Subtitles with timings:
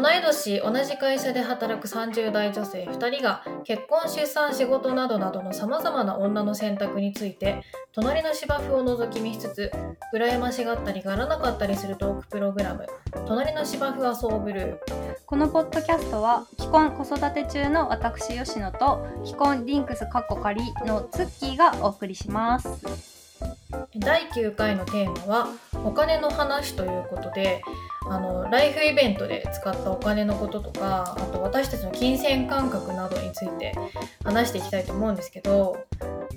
[0.00, 9.72] 同い年同じ会社で働く30代女性2人が結婚出産仕事などなどのさまざまな女の選択について隣の芝生を覗き見しつつ
[10.14, 12.86] 羨ましがったりがらなかったりするトークプログラム
[13.26, 14.78] 「隣の芝生はそうブルー
[15.26, 22.68] このポッドキャストは既婚子育て中の私吉野と既婚リンクスカッコ仮のツッキーがお送りします。」
[23.96, 25.48] 第9回のテーマは
[25.84, 27.62] 「お金の話」ということで
[28.10, 33.74] あのライフイベントで使ったお金のこととかあと私たちの金銭感覚などについて
[34.24, 35.76] 話していきたいと思うんですけど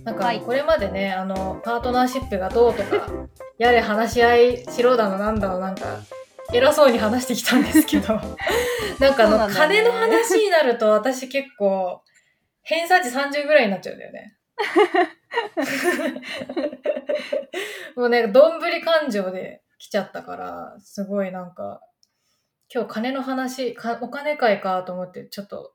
[0.03, 0.41] なんかはい。
[0.41, 3.07] これまでね、あのパートナーシップがどうとか
[3.57, 5.99] やれ話し合いしろだのなんだのなんか
[6.53, 8.19] 偉そうに話してきたんですけど。
[8.99, 9.53] なんかあのね。
[9.53, 12.01] 金の話になると私結構
[12.63, 14.37] 偏差値30ぐらいになっちゃうんだよね。
[17.95, 21.81] もうね、どんぶり感情で来ちゃったから、すごいなんか、
[22.71, 25.73] 今日金の話、かお金会かと思って、ちょっと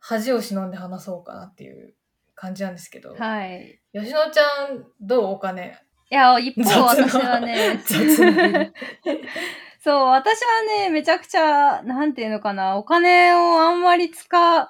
[0.00, 1.94] 恥を忍んで話そうかなっていう
[2.34, 3.80] 感じなんですけど、はい。
[3.94, 5.78] 吉野ちゃん、どうお金？
[6.10, 7.80] いや、一方私はね、
[9.80, 14.68] そう、私はね、めちゃくちゃ、なんていうのかな、お金をあんまり使う、使わない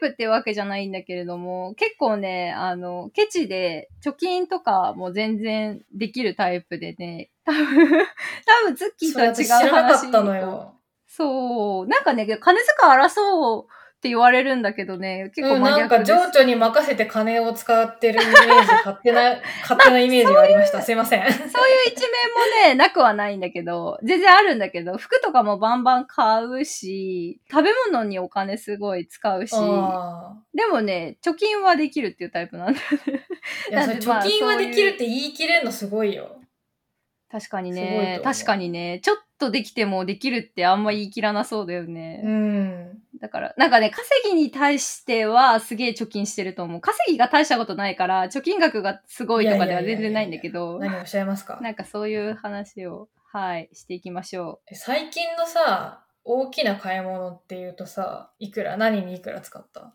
[0.00, 7.88] タイプっていうわけじゃないんだけれども、結構ね、あの、ケチで、貯金とかも全然できるタイプでね、多分、
[8.46, 10.74] 多分、ツッキーとは違うそれ私知らな話かったのよ。
[11.06, 11.86] そう。
[11.88, 16.32] なんかね、金遣い争うって言われるんだけどね、結構うん、真なんか逆です。
[16.34, 20.82] 情緒に任せて金を使ってるイメージ、 勝手な、勝手なイメージがありました。
[20.82, 21.22] すいません。
[21.22, 21.48] そういう
[21.86, 33.26] 一面もね、なくはないんだけど、全然あるんだけど、服とかもバンバン買うし、食べ物にお金すごい使うし、あでもね、貯金はできるっていうタイプなんだよね。
[33.68, 36.41] ーいや、貯金はできるって言い切れるのすごいよ。
[37.32, 42.20] 確かにね確かにね、ちょっとできてもできるってあんま言い切らなそうだよね。
[42.22, 42.98] うん。
[43.20, 46.80] だから、なんかね、稼ぎに対してはすげえ貯金してると思う。
[46.82, 51.58] 稼ぎが大したことないから、貯金額がすごいとかでは全然ないんだけど、何をおっしゃいますか？
[51.62, 58.76] なんかそういう話を、はい、していきましょえ最近のさ、大きな買い物っていうとさ、いくら？
[58.76, 59.80] 何にいくら使った？
[59.80, 59.92] う。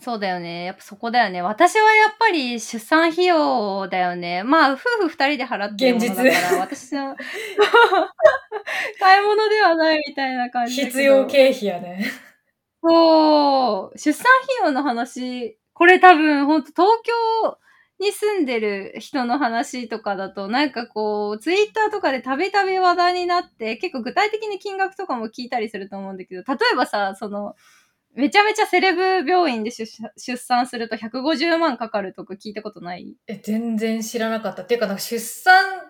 [0.00, 0.64] そうだよね。
[0.64, 1.40] やっぱそこだよね。
[1.42, 4.42] 私はやっぱり出産費用だよね。
[4.44, 7.16] まあ、夫婦二人で払ってるものだか現ら、私は、
[9.00, 10.74] 買い物ではないみたいな感じ。
[10.84, 12.04] 必要経費やね。
[12.82, 13.98] そう。
[13.98, 17.58] 出産費用の話、これ多分、ほんと東京
[17.98, 27.54] に住んでる人の話とかだと、なんかこう、ツイッターとかでたびたび話題になって、結構具体的に金額とかも聞いたりすると思うんだけど、例えばさ、その、
[28.16, 33.14] めちゃめちゃセレブ病院で出出産すると150万かかるとか聞いたことない？
[33.26, 34.62] え、全然知らなかった。
[34.62, 35.82] っていうか、なんか出産、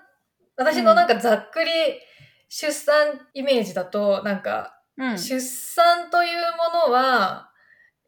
[0.57, 1.71] 私のなんかざっくり
[2.49, 5.19] 出産イメージだと、なんか、うん。
[5.19, 6.33] 出産という
[6.75, 7.51] ものは、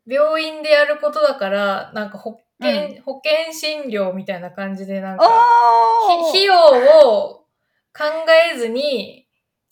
[0.06, 5.24] 病院でやることだから、なんか保険、保険診療みたいな感じで、なんか、
[6.30, 6.54] 費用
[7.08, 7.44] を
[7.96, 8.04] 考
[8.52, 9.26] えずに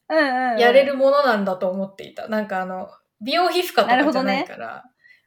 [0.09, 2.29] うんうんうんやれるものなんだと思っていた。
[2.29, 2.91] なんかあの、
[3.27, 4.85] 美容皮膚科とかじゃないから、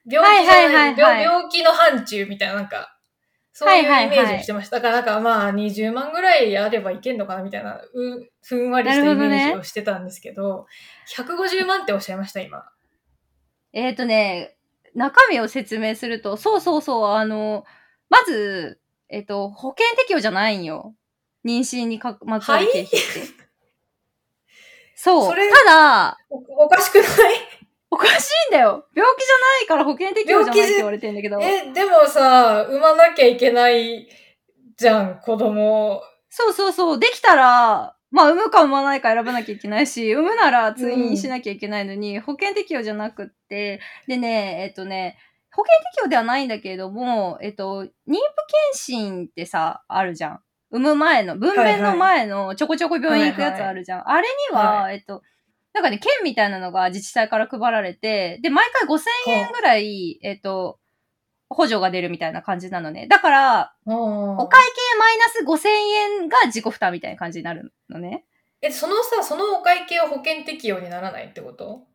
[0.10, 2.96] 病気じゃない、はいはいはいはい病病気の範疇みたいな、なんか、
[3.52, 4.78] そういうイはいはいはいメージをしてました。
[4.78, 10.66] だからなんかまあ20万ぐらいあればいけんのかなみたいな、うふんわりしたイメージをしてたんですけど、
[11.14, 12.64] 150万っておっしゃいました、今。
[13.74, 14.56] えっ、ー、とね、
[14.96, 17.66] 中身を説明すると、そうそうそう、あの、
[18.10, 20.96] まず、えっ、と、保険適用じゃないんよ。
[21.46, 23.00] 妊娠にかまつわる経費って。
[24.96, 25.30] そう。
[25.30, 27.59] それただ、おおかしくない？
[27.92, 28.86] おかしいんだよ。
[28.94, 31.40] 病気じゃないから保険適用じゃないって言われてるんだけど。
[31.42, 34.08] え、でもさ、産まなきゃいけない
[34.78, 36.02] じゃん、子供。
[36.30, 37.00] そうそうそう。
[37.00, 45.18] できたら、まあ、産むか産まないか選ばなきゃいけないし、産むなら通院しなきゃいけないのに、保険適用じゃなくって、でね、えっとね、
[45.52, 48.22] 保険適用ではないんだけれども、えっと、妊婦検
[48.74, 50.40] 診ってさ、あるじゃん。
[50.72, 54.10] 産む前の、分娩の前のちょこちょこ病院行くやつあるじゃん。
[54.10, 55.24] あれには、はえっと、
[55.74, 60.80] なんかね、券みたいなのが自治体から配られて、で、毎回5000円ぐらい、えっと、
[61.50, 63.08] 補助が出るみたいな感じなのね。
[63.08, 65.70] だから、おお会計マイナス5000
[66.22, 68.26] 円が自己負担みたいな感じになるのね。
[68.62, 71.88] え、そのさ、そのお会計は保険適用にならないってこと？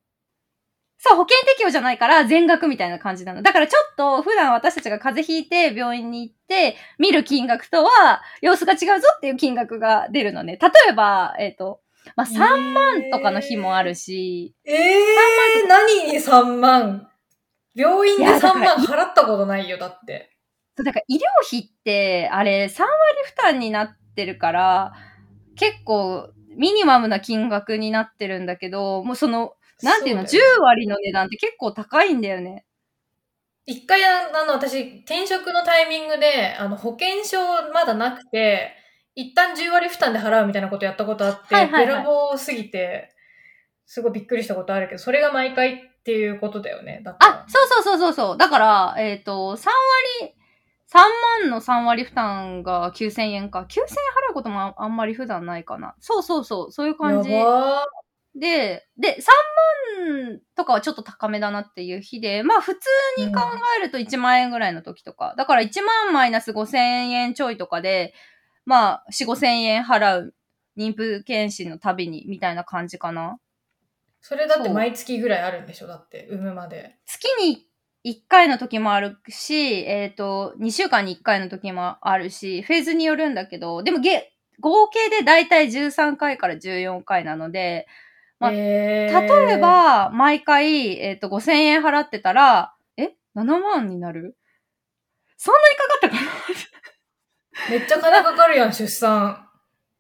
[0.99, 3.43] そう、保険適用じゃないから全額みたいな感じなの。
[3.43, 10.59] だからちょっと普段私たちが風邪ひいて病院に行って見る金額とは様子が違うぞっていう金額が出るのね。
[10.61, 11.81] 例えば、えっ、と、
[12.17, 17.09] まあ、3万とかの日もあるし、えー、何に3万？
[17.75, 20.31] 病院で3いやだから万払ったことないよ、だって。
[20.77, 22.89] そうだから医療費ってあれ3割
[23.25, 24.93] 負担になってるから、
[25.56, 30.59] 結構ミニマムな金額になってるんだけど、もうその、なんていうの、10そだよね。
[30.61, 32.65] 割の値段って結構高いんだよね。
[33.67, 37.39] 一回、あの、私、転職のタイミングで、あの、保険証
[37.73, 38.77] まだなくて、
[39.14, 43.14] 一旦10割負担で払うみたいなことやったことあって、はいはいはいべらぼうすぎて、
[43.87, 47.02] すごいびっくりしたことあるけど、それが毎回っていうことだよね。
[47.20, 48.37] あ、そうそうそうそうそう。
[48.37, 49.66] だから、えっ、と、3
[50.20, 50.34] 割、
[50.93, 50.99] 3
[51.43, 53.66] 万の3割負担が9000円か。
[53.69, 53.87] 9000円
[54.28, 55.94] 払うこともああんまり普段ないかな。
[55.99, 56.72] そうそうそう。
[56.72, 57.31] そういう感じ。
[58.37, 62.81] で、で、3万とかはちょっと高めだなっていう日で、まあ普通
[63.19, 63.40] に考
[63.78, 65.34] えると1万円ぐらいの時とか。
[65.37, 68.12] だから1万マイナス5000円ちょいとかで、
[68.66, 70.34] まあ4、5000円払う
[70.76, 73.38] 妊婦検診のたびにみたいな感じかな。
[74.20, 75.87] それだって毎月ぐらいあるんでしょ？
[75.87, 76.96] だって、産むまで。
[77.05, 77.66] 月に
[78.06, 87.87] 1回の時もあるし、えっ、と、2週間に1回の時もあるし、フェーズによるんだけど、でもげ合計でだいたい13回から14回なので、
[88.40, 94.37] まあえー例え、ば、毎回、えっ、と、5000円払ってたら、え ?7 万になる？
[95.37, 96.74] そんなにかかったかな？
[97.71, 99.49] めっちゃ金かかるやん、出産。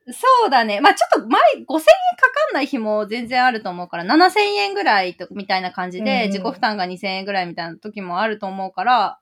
[0.06, 0.80] そうだね。
[0.80, 1.84] まあちょっと前、5000円かか
[2.52, 9.18] んない日も全然あると思うから、7000円ぐらいとみたいな感じで、自己負担が2000円ぐらいみたいな時もあると思うから、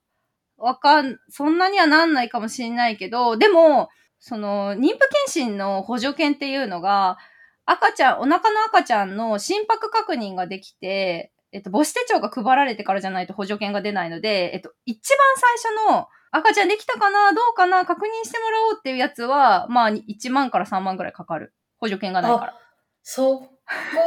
[0.56, 4.98] わかん、そんなにはなんないかもしれないけど、でも、その、妊婦検
[5.28, 7.18] 診の補助券っていうのが、
[7.64, 17.32] 赤ちゃん、お腹の赤ちゃんの心拍確認ができて、えっと、母子手帳が配られてからじゃないと補助券が出ないので、えっと、一番最初の赤ちゃんできたかな？
[17.32, 17.84] どうかな？
[17.86, 21.52] 確認してもらおうっていうやつは、まあ、1万から3万ぐらいかかる。
[21.78, 22.58] 補助券がないから。
[23.02, 23.48] そこ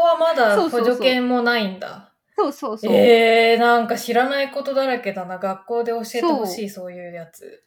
[0.04, 2.12] はまだ 補助券もないんだ。
[2.38, 2.94] そうそうそう。
[2.94, 5.38] えー、なんか知らないことだらけだな。
[5.38, 7.64] 学校で教えてほしい、そういうやつ。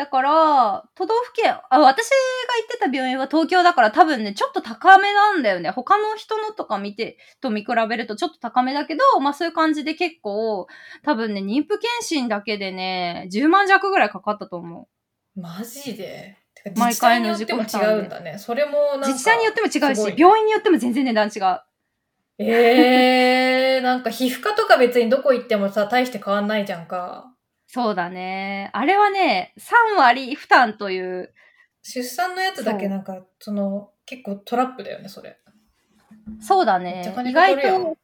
[0.00, 5.68] だから、都道府県、あ、私が行ってた病院は東京だから多分ね、ちょっと高めなんだよね。
[5.68, 10.66] 他の人のとか見て、と見比べるとちょっと高めだけど、まあそういう感じで結構、
[11.02, 14.88] 多分ね、妊婦検診だけでね、10万弱ぐらいかかったと思
[15.36, 15.38] う。
[15.38, 16.38] マジで？
[16.76, 18.38] 毎回のによっても自己負違うんだね。
[18.38, 19.06] それもなんか。
[19.08, 21.60] 自治体によっても違うし、病院によっても全然値段違う。
[22.38, 27.34] えー、なんか皮膚科とか別にどこ行ってもさ、大して変わんないじゃんか。
[27.72, 28.68] そうだね。
[28.72, 31.32] あれはね、3割負担という、
[31.82, 35.38] 出産のやつだけなんか、その、結構トラップだよね、それ。
[36.40, 37.12] そうだね。
[37.14, 37.96] 金意外と、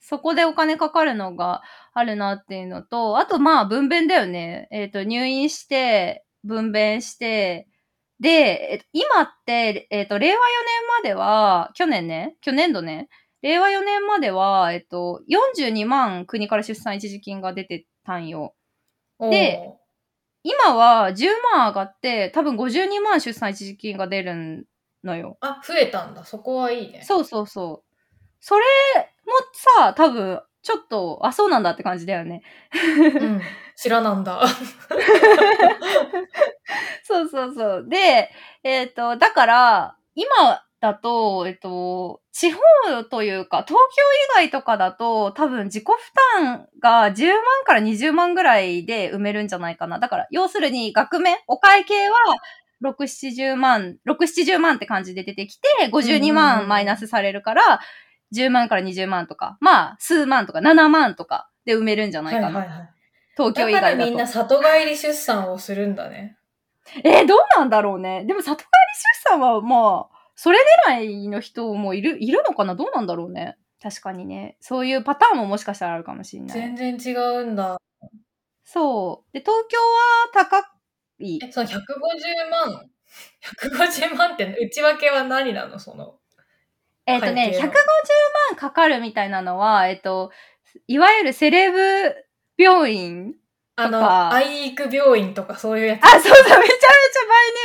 [0.00, 1.62] そこでお金かかるのが
[1.94, 4.68] あるなっていうのと、あとまあ分娩だよね。
[4.70, 7.68] えっ、と、入院して、分娩して、
[8.20, 10.42] で、えっと今って、えっ、と、令和4年
[11.02, 13.08] までは、去年ね、去年度ね、
[13.40, 18.54] 令和4年までは、えっ、と、42万国から出産一時金が出てたんよ。
[19.28, 19.70] で
[20.42, 24.66] 今は10万上がって、多分52万出産一時金が出る
[25.04, 25.36] のよ。
[25.40, 26.24] あ、増えたんだ。
[26.24, 27.02] そこはいいね。
[27.04, 27.94] そうそうそう。
[28.40, 28.64] それ
[29.26, 29.32] も
[29.76, 32.42] さ、多分、ちょっと、あ、そうなんだって感じだよね。
[33.20, 33.40] うん。
[33.76, 34.42] 知らなんだ。
[37.04, 37.86] そうそうそう。
[37.88, 38.30] で、
[38.62, 42.58] えっ、と、だから、今だと、えっ、と、地方
[43.04, 43.78] というか、東
[44.34, 45.92] 京以外とかだと、多分自己負
[46.34, 47.34] 担が10万
[47.66, 49.98] から20万ぐらいで埋めるんじゃないかな。
[49.98, 52.16] だから、要するに、額面、お会計は、
[52.82, 57.80] 6、70万、6、70万って感じで出てきて、52うんうんうん万マイナスされるから、
[58.34, 62.58] 10万から20万とか、まあ、数万とか、7万とかで埋めるんじゃなはいいかな。
[62.60, 62.90] はいはい。
[63.36, 64.10] 東京以だから外だと。
[64.10, 66.38] みんな里帰り出産をするんだね。
[67.04, 68.24] えーどうなんだろうね。
[68.24, 68.68] でも、里帰り
[69.28, 72.74] 出産は、まあ、それ狙いの人もいる、いるのかな？
[72.74, 73.58] どうなんだろうね。
[73.78, 74.56] 確かにね。
[74.58, 76.58] そういうパターンももしかしたらあるかもしれない。
[76.58, 77.76] 全然違うんだ。
[78.64, 79.32] そう。
[79.34, 80.66] で、東京は高
[81.18, 81.38] い。
[81.44, 81.76] え、その150
[82.50, 82.90] 万
[83.70, 85.78] ?150 万って内訳は何なの？
[85.78, 86.14] その。
[87.04, 87.70] えっ、とね、150会計の
[88.48, 90.30] 万かかるみたいなのは、えっ、と、
[90.86, 92.14] いわゆるセレブ
[92.56, 93.34] 病院。
[93.76, 96.04] あの、愛育病院とかそういうやつ。
[96.04, 96.70] あ、そうだ、めちゃめちゃ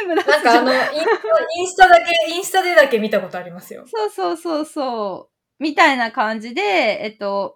[0.05, 3.83] バイネームだなんかあの、インスタインスタだけ、インスタでだけ見たことありますよ。
[3.87, 5.63] そうそうそうそう。
[5.63, 7.55] みたいな感じで、えっと、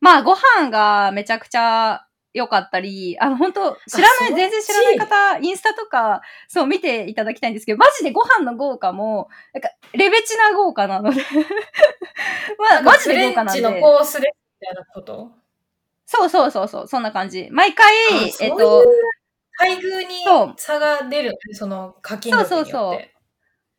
[0.00, 11.20] まあ、ご飯がめちゃくちゃ良かったり、あの、本当知らない、全然知らない方、インスタとか、そう、見ていただきたいんですけど、マジでご飯の豪華も、なんか、レベチな豪華なので。
[12.58, 13.60] まあ、マジで豪華なんで。
[13.60, 14.28] チのコースで
[14.60, 15.41] みたいなこと？
[16.12, 17.48] そうそうそうそう、そんな感じ。
[17.50, 18.84] 毎回あ、えっと
[19.58, 22.70] 待遇に差が出るその課金額によって。
[22.70, 23.08] そうそうそう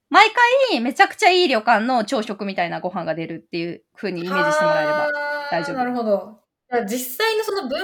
[0.09, 0.27] 毎
[0.69, 5.09] 回めちゃくちゃいい旅館の朝食みたいなご飯が出るっていう風にイメージしてもらえれば。
[5.49, 6.39] 大丈夫なるほど。
[6.87, 7.81] 実際のその分娩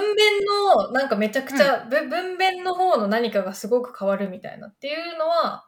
[0.76, 5.66] の、なんかめちゃくちゃ、ぶ分娩の方の何かがすごく変わるみたいなっていうのは、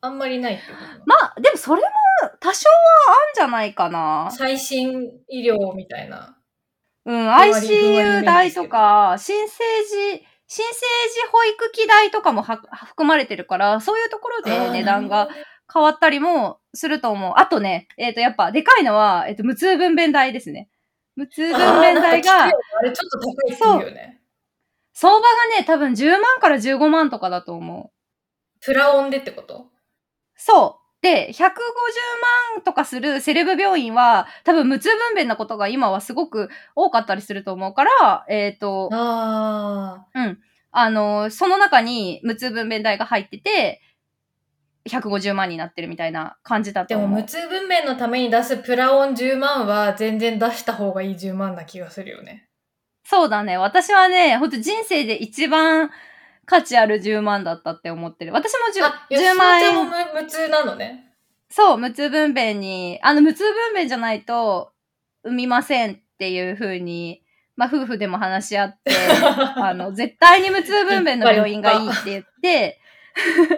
[0.00, 1.88] あんまりないってことまあ、でもそれも
[2.38, 2.74] 多少は
[3.08, 4.30] あんじゃないかな。
[4.30, 6.36] 最新医療みたいな。
[7.06, 9.54] うん、ICU 代とか、新生
[9.84, 15.28] 児、新生児保育器代とかもは含まれてるから、そういうところで値段が
[15.72, 17.34] 変わったりもすると思う。
[17.36, 20.68] あとね、えっ、と、やっぱでかいのは、えっ、と、無痛分娩代ですね。
[21.16, 22.48] 無痛分娩代があ
[22.82, 24.20] れちょっと高いって言うよね。
[24.92, 25.26] 相場が
[25.58, 28.64] ね、多分10万から15万とかだと思う。
[28.64, 29.66] プラオンでってこと？
[30.36, 30.79] そう。
[31.02, 31.42] で、150
[32.54, 40.06] 万とかするセレブ病院は、多分無痛分娩なことが今はすごく多かったりすると思うから、えっ、と、あ
[40.72, 43.80] あの、その中に無痛分娩代が入ってて、
[44.88, 47.08] 150万になってるみたいな感じだと思う。
[47.08, 52.48] も無痛分娩のために出すプラオン10万は全然出した方がいい10万な気がするよね。
[53.04, 53.58] そうだね。
[53.58, 55.90] 私はね、ほんと人生で一番
[56.50, 58.32] 価値ある10万だったって思ってる。
[58.32, 60.06] 私も 10, あ、吉10野万ちゃんも円。
[60.14, 61.14] 無無痛なのね。
[61.48, 64.72] そう、無痛分娩に、あの、無痛分娩じゃないと
[65.22, 67.22] 産みませんっていう風に、
[67.54, 68.90] まあ、夫婦でも話し合って、
[69.62, 72.80] あの、絶対に無痛分娩の病院がいいって言って、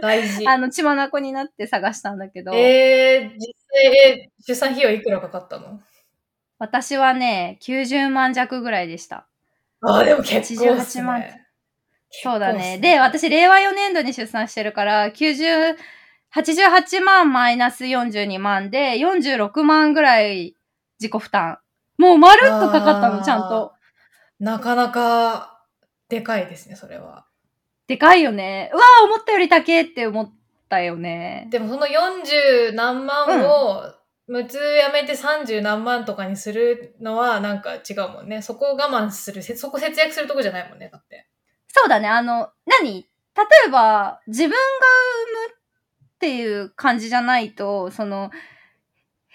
[0.02, 0.44] 大事。
[0.46, 5.80] あの、血眼になって探したんだけど、えー、実際、えー出産費用いくらかかったの？
[6.58, 9.26] 私はね、90万弱ぐらいでした。
[9.80, 11.41] あー、でも結構っす88万ね。
[12.12, 12.78] そうだね。
[12.78, 15.76] で、私、令和4年度に出産してるから、90、
[16.34, 20.54] 88万マイナス42万で、46万ぐらい
[21.00, 21.58] 自己負担。
[21.98, 23.72] もうまるっとかかったの、ちゃんと。
[24.38, 25.64] なかなか、
[26.08, 27.26] でかいですね、それは。
[27.86, 28.70] でかいよね。
[28.72, 30.32] うわー思ったより高えって思っ
[30.68, 31.48] たよね。
[31.50, 33.82] でもその40何万を、
[34.26, 38.40] 無痛やめて30何万とかにするのはなんか違うもんね。
[38.40, 41.26] そこを我慢する、せそこ節約するとこじゃないもんね、だって。
[41.72, 42.08] そうだね。
[42.08, 43.08] あの、何？
[43.34, 48.30] 例えば、自分が産むっていう感じじゃないと、その、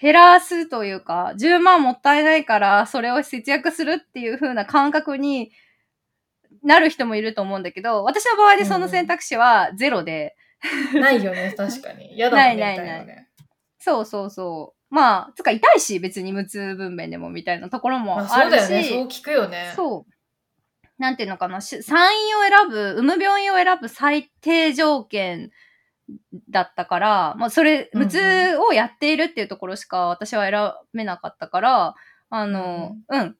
[0.00, 5.50] 減らすというか、10万もったいないから、それを節約するっていう風な感覚に
[6.62, 10.36] なる人もいると思うんだけど、私の場合でその選択肢はゼロで、
[10.94, 12.14] ないよね、 確かに。
[12.14, 13.26] 嫌だもんね、ないないない。
[13.80, 14.94] そうそうそう。
[14.94, 18.60] まあ、つか痛いし、別に無痛分娩でもみたいなところもまあ、あるし。
[18.60, 19.72] そうだよね、そう聞くよね。
[19.74, 20.12] そう。
[20.98, 25.50] なんていうのかな、し産院を選ぶ、産む病院を選ぶ最低条件
[26.50, 31.94] だったから、まあそれ、うんうん無痛をやっているっていうところしか私は選べなかったから、
[32.30, 33.36] あの、うん。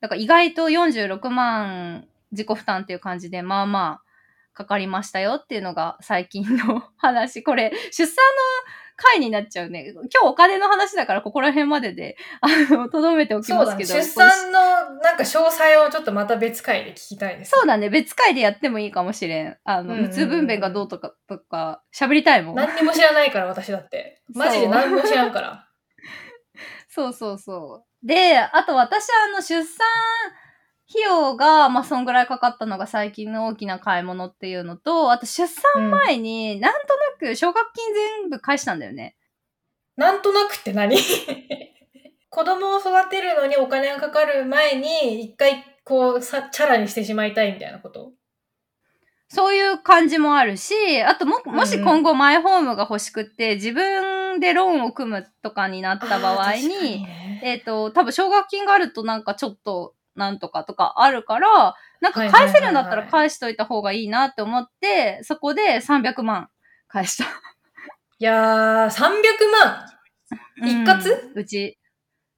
[0.00, 4.04] だから意外と46万自己負担っていう感じで、まあまあ、
[4.52, 7.42] かかりましたよっていうのが最近の 話。
[7.42, 9.90] これ、出産の回になっちゃうね。
[9.92, 13.52] 今日お金の話だからここら辺までで、あの、とどめておき。
[13.52, 13.94] ますけど。
[13.94, 14.60] 出産の
[15.00, 17.90] なんか詳細をちょっとまた別回で聞きたいです、そうだね。
[17.90, 19.56] 別回でやってもいいかもしれん。
[19.64, 22.54] あの、無痛分娩がどうとか、とか、喋りたいもん。
[22.54, 24.22] 何にも知らないから、私だって。
[24.32, 25.68] マジで何も知らんから。
[26.88, 28.06] そうそうそう。
[28.06, 29.86] で、あと私はあの、出産
[30.90, 39.16] 費用が、まあ、そんぐらいかかったのが最近の大きな買い物っていうのと、あと出産前になんとなく奨学金全部返したんだよね。
[39.96, 40.96] なんとなくって何？
[42.30, 48.12] 子供を育てるのにお金がかかる前に、一回こうさ、チャラにしてしまいたいみたいなこと？
[49.28, 51.80] そういう感じもあるし、あとも、もしうん。
[51.80, 57.40] うん今後マイホームが欲しくって、自分でローンを組むとかになった場合あー確かに、ね。
[57.44, 66.48] えっ、と、多分奨学金があるとなんかちょっとなんとかとかあるから、なんか返せるんだったら返しといた方がいいなって思って、そこで300万
[66.88, 67.24] 返した。
[67.24, 68.90] いやー、300
[69.62, 69.86] 万
[70.62, 71.78] 一括うんうち、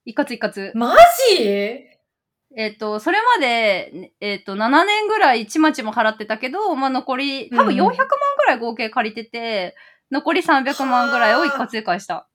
[0.05, 0.73] 一括一括。
[0.75, 0.95] マ
[1.37, 1.97] ジ？
[2.59, 7.99] えっ、と、それまで、えっ、と、7年ぐらいちまちま払ってたけど、まあ残り、多分400うんうん万
[8.39, 9.77] ぐらい合計借りてて、
[10.11, 12.29] 残り300万ぐらいを一括で返した。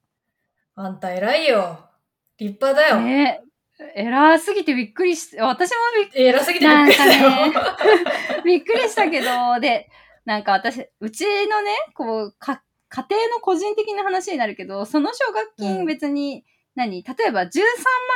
[0.76, 1.90] あんた偉いよ。
[2.38, 3.02] 立派だよ。
[3.02, 3.51] ねえ。
[3.96, 7.30] 偉すぎてびっくりして、私もびっ偉すぎてびっくりしたよ。
[7.30, 7.54] なん
[8.46, 9.90] びっくりしたけど、で、
[10.26, 16.44] なんか私、うちのね、こう、か、家庭の個人的な話になるけど、その奨学う金ん別に、
[16.76, 17.04] 何？
[17.04, 17.50] 例えば13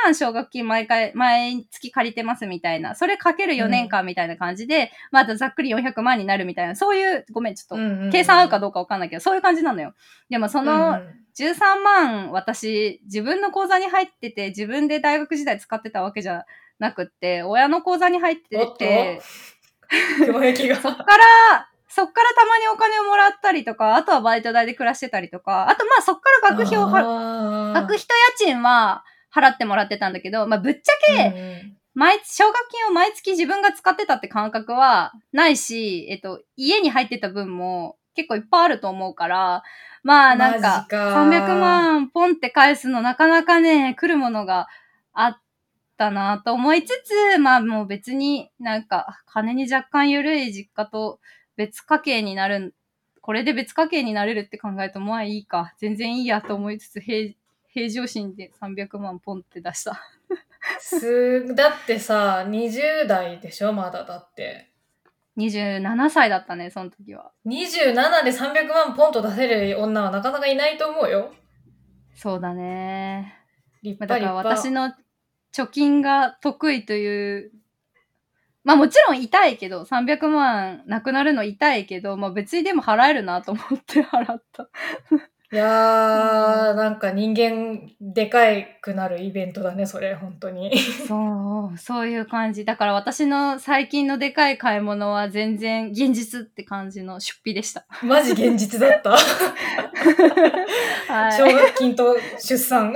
[0.04, 8.10] 万奨学金毎回、毎月借りてますみたいな、それかける4年間みたいな感じで、またざっくり400万になるみたいな、そういう、ごめん、ちょっと、うんうんうん。
[8.12, 9.94] 計算合うかどうかわかんないけど、そういう感じなのよ。
[10.30, 11.26] でもその、うんうん。
[11.36, 16.46] 13万私自分の口座に入ってて自分で大学時代使ってたわけじゃ
[16.78, 19.22] なくって親の口座に入っててと。
[20.26, 20.76] 擁壁が。
[20.76, 27.72] そっからそっからたまにお金をもらったりとかあとはバイト代で暮らしてたりとかあとまあそっから学費をはあー。
[27.72, 28.06] 学費と
[28.42, 29.02] 家賃は
[29.34, 39.62] 払ってもらってたんだけど、まあ、ぶっちゃけ毎奨学金を毎月自分が使ってたって感覚はないし、えっと、家に入ってた分も結構いっぱいあると思うから、
[40.02, 44.68] まあなんか300万ポンって返すのなかなかね、来るものが
[45.14, 45.40] あっ
[45.96, 46.90] たなと思いつ
[47.34, 51.18] つ、まあもう別になんか金に若干緩い実家と
[51.56, 52.74] 別家計になる、
[53.20, 57.34] これで別家計になれるって考えるとまあいいか、全然いいやと思いつつ平、
[57.68, 60.00] 平常心で300万ポンって出した。
[60.80, 64.72] すだってさ、20代でしょまだだって。
[65.36, 67.30] 27歳だったね、その時は。
[67.46, 71.34] 27で300万ポンと出せる女はなかなかいないと思うよ。
[72.14, 73.34] そうだね。
[73.82, 74.06] 立派。
[74.06, 74.94] だから私の
[75.52, 77.52] 貯金が得意という、
[78.66, 84.68] まあもちろん痛いけど、300万なくなるの痛いけど、まあ別にでも払えるなと思って払った。
[85.52, 90.76] いやー、なんか人間でかいくなるイベントだね、それ、本当に。
[91.06, 92.64] そう、そういう感じ。
[92.64, 97.86] だから私の最近のでかい買い物は全然現実って感じの出費でした。
[98.02, 99.10] マジ現実だった。
[101.08, 101.32] はい。
[101.32, 102.92] 奨学金と出産。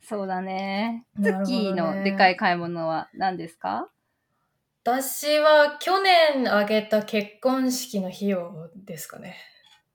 [0.00, 1.04] そうだね。
[1.22, 3.90] ツッキーのでかい買い物は何ですか？
[4.86, 9.36] 私は去年あげた結婚式の費用ですかね。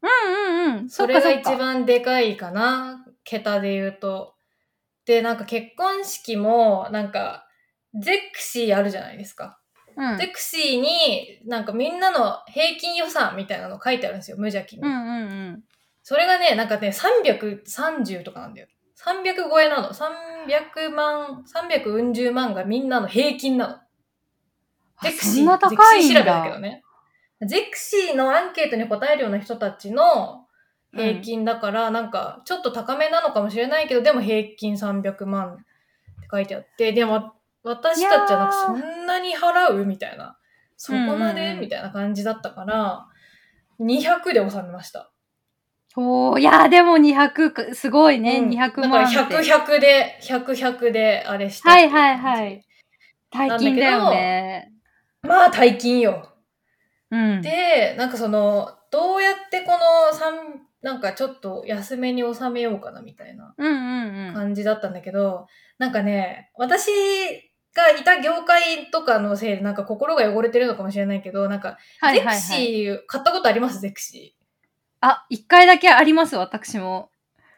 [0.02, 0.90] うんうんうん。
[0.90, 3.06] それが一番でかいかな。
[3.24, 4.36] 桁で言うと。
[5.06, 7.48] で、なんか結婚式も、なんか、
[7.98, 9.60] ゼクシーあるじゃないですか。
[9.96, 14.82] うんゼクシーに、なんかみんなの平均予算みたいなの書いてあるんですよ、無邪気に。
[14.82, 15.64] うんうんうん。
[16.04, 18.68] それがね、なんかね、330とかなんだよ。
[18.98, 19.94] 300超えなの。
[19.94, 23.78] 300万、3うん十万がみんなの平均なの。
[25.02, 26.60] あゼクシー、ゼクシー調べだけどだ。
[26.62, 26.84] ね。
[27.42, 30.46] ゼクシーのアンケートに答えるような人たちの
[30.94, 35.64] 平均だから、なんか、ちょっと高めなのかもしれないけど、でも平均300万って
[36.30, 39.86] 書いてあって、でも、私たちはなんかそんなに払う？
[39.86, 40.38] みたいな。
[40.78, 43.06] そこまうんうんでうんみたいな感じだったから、
[43.80, 45.12] 200で収めました。
[45.96, 48.90] おー、いやーでも200、すごいね、うん200万。
[48.90, 50.46] だから100、100で、100、
[50.80, 52.66] 100であれしたはいはいはい。
[53.32, 54.71] 大金だよね。
[55.24, 56.30] まあ、大金よ。
[57.12, 57.42] うん。
[57.42, 63.54] で、なんかその、どうやってこの三なんかちょっと安めに収めようかなみたいな。
[64.34, 66.90] 感じだったんだけど、なんかね、私
[67.74, 72.36] がいた業界とかのせいでなんか心が汚れてるのかもしれないけど、なんか、はいはいはい。
[72.40, 73.80] ゼクシー買ったことあります？
[73.80, 74.36] ゼクシ
[75.02, 77.10] あ、一回だけあります、私も。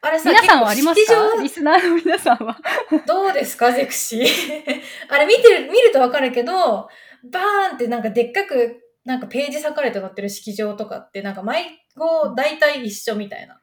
[0.03, 0.07] ー。
[0.07, 1.41] あれさ、皆さんはありますか？
[1.41, 2.57] リスナーの皆さんは。
[2.91, 3.71] 場どうですか？
[3.71, 4.27] ゼクシー。
[5.09, 6.89] あれ見てる、見るとわかるけど、
[7.23, 13.61] バーンってなんかでっかく、なんかページ裂かれて載ってる式場とかって、なんか毎号大体一緒みたいな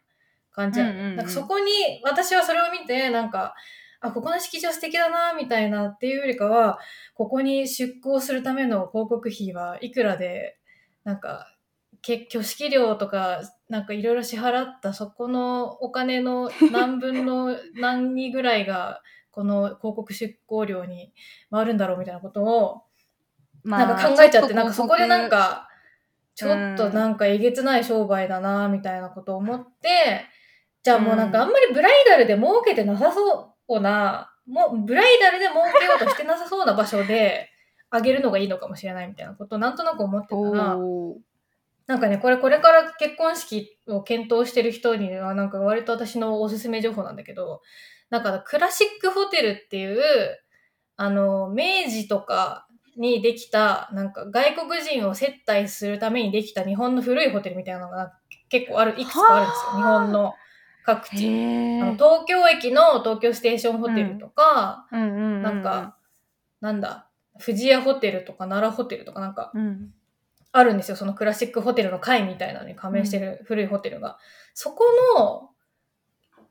[0.52, 1.16] 感じなの、うんうんうん。
[1.16, 1.72] なんかそこに、
[2.04, 3.54] 私はそれを見て、なんか、
[4.00, 6.78] あ、ここの式場素敵だな、みたいなっていうよりかは、
[7.14, 10.58] ここに出向するための広告費はいくらで、
[11.04, 11.54] なんか、
[12.02, 21.12] 結挙式料とか、なんかいろいろ支払ったそこのお金の 何分の何にぐらいが、この広告出向料に
[21.50, 22.82] 回るんだろうみたいなことを、
[23.62, 25.68] まなんか考えちゃって、なんかそこでなん広か、
[26.34, 30.26] ちょっとなんかえげつない商売だな、みたいなことを思って、
[30.82, 37.50] じゃあもうなんかあんまりブライダルで儲けてなさそうな、もうブライダルで儲けようとしてなさそうな場所で
[37.90, 40.76] あげるのがいいのかもしれないみたいなことをなんとなく思ってた告ら、
[41.86, 47.62] なんかね、これこれから結婚式を検討してる人にはなんか割と私のおすすめ情報なんだけど、
[48.10, 50.00] なんかクラシックホテルっていう、
[50.96, 58.14] あの、明治とかにできた、なんか外国人を接待するためにできた日本の古いホテルみたいなのが
[58.48, 59.70] 結構ある、いくつかあるんですよ。
[59.70, 60.34] はあ日本の
[60.84, 61.26] 各地。
[61.82, 65.42] あの東京駅の東京ステーションホテルとか、うんうんうん。
[65.42, 65.96] なんか、
[66.60, 67.08] なんだ、
[67.44, 69.92] 富士屋ホテルとか奈良ホテルとかなんか、うん。
[70.52, 70.96] あるんですよ。
[70.96, 74.18] そのクラシックホテルの会みたいなのに加盟してる古いホテルが。
[74.54, 74.84] そこ
[75.16, 75.50] の、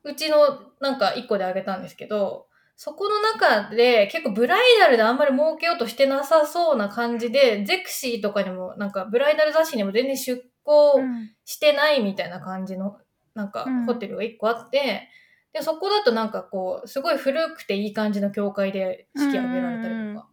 [0.02, 2.46] うちのなんか一個であげたんですけど、
[2.82, 12.96] そこの中で結構ブライダルであんまり儲けようとしてなさそうな感じで、ゼクシーとかにもなんかブライダル雑誌にも全然出向うんしてないみたいな感じの
[13.34, 13.84] なんかうん。
[13.84, 15.10] ホテルが一個あって、
[15.52, 20.26] で、そこだとなんかこう、すごい古くていい感じの教会で式挙げられたりとか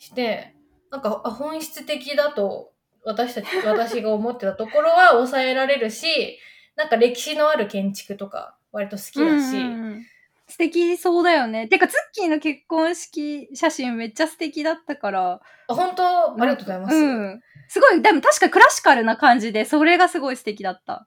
[0.00, 0.56] して、
[0.90, 2.72] なんかあ本質的だと
[3.04, 6.40] 私たち、私が思ってたところは抑えられるし、
[6.74, 10.06] なんか歴史のある建築とか割と好きだし、うんうんうん
[10.52, 11.66] 素敵そうだよね。
[11.66, 15.40] てか、ツッキーの結婚式写真めっちゃ素敵だったから。
[15.68, 16.32] あ本当？
[16.32, 16.94] ありがとうございます。
[16.94, 17.40] うん。
[17.68, 21.06] すごい、でも確かクラシカルな感じで、それがすごい素敵だった。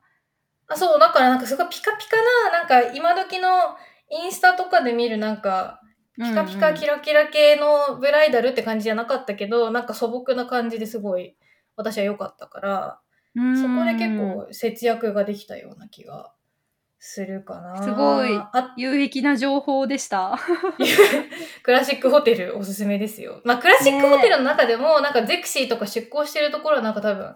[0.68, 2.18] あそう、だからなんかすごいピカピカ
[2.52, 3.50] な、なんか今時の
[4.10, 5.80] インスタとかで見るなんか、
[6.18, 11.38] ピカピカキラキラ系のブライダルって感じじゃなかったけど、なんか素朴な感じですごい
[11.76, 13.00] 私は良かったから、
[13.36, 16.32] うんそこで結構節約ができたような気が
[17.08, 17.84] するかな。
[17.84, 20.40] すごいあ有益な情報でした。
[21.62, 23.42] クラシックホテルおすすめですよ。
[23.44, 27.36] まあ、クラシックホテルの中でも、なんかゼクシーとか出向してるところはなんか多分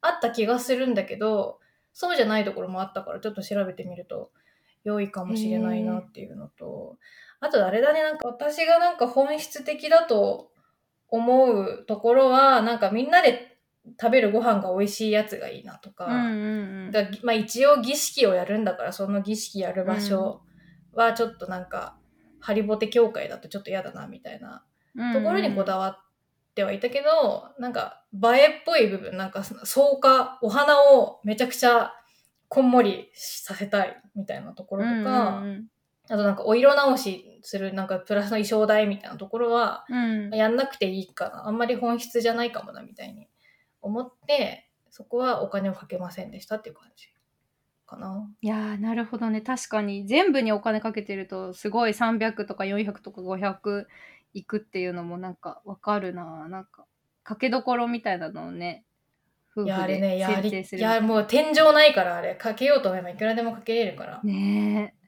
[0.00, 1.60] あった気がするんだけど、
[1.92, 4.30] そうじゃないところもあったから、ちょっと調べてみると
[4.84, 6.96] 良いかもしれないなっていうのと、
[7.40, 10.50] あとあれだね、なんか私がなんか本質的だと
[11.08, 13.49] 思うところは、なんかみんなで
[13.98, 20.42] 食べるご飯が美味しいやつがいいなとか、うんうんがまあ、一応儀式をやるんだからその儀式やる場所
[20.92, 21.96] はちょっとなんか、
[22.40, 24.64] ハリボテ協会だとちょっと嫌だなみたいな。
[24.96, 25.12] うん。
[25.12, 25.98] ところにこだわっ
[26.54, 31.92] てはいたけど、なんか映えっぽい部分なんか草加お花をめちゃくちゃ
[32.48, 35.66] こんもりさせたいみたいなところとか、うんうん。
[36.08, 40.30] あとなんかお色直しするなんかプラスの衣装代みたいなところはうん。
[40.30, 41.46] やんなくていいかな。
[41.46, 43.28] あんまり本質じゃないかもなみたいに
[43.82, 47.08] 思ってそこはお金をかけませんでしたっていう感じ
[47.86, 48.28] かな。
[48.40, 49.40] いやーなるほどね。
[49.40, 53.86] 確かに全部にお金かけてるとすごい300とか400とか500
[54.34, 56.48] いくっていうのもなんかわかるな。
[56.48, 56.86] なんか
[57.22, 58.84] かけどころみたいなのをね
[59.56, 64.20] 夫いや、あ婦れね、でやり、設定するいや、もう天井ないから、あれ、かけようと思えばいくらでもかけれるから。
[64.22, 64.99] ねえ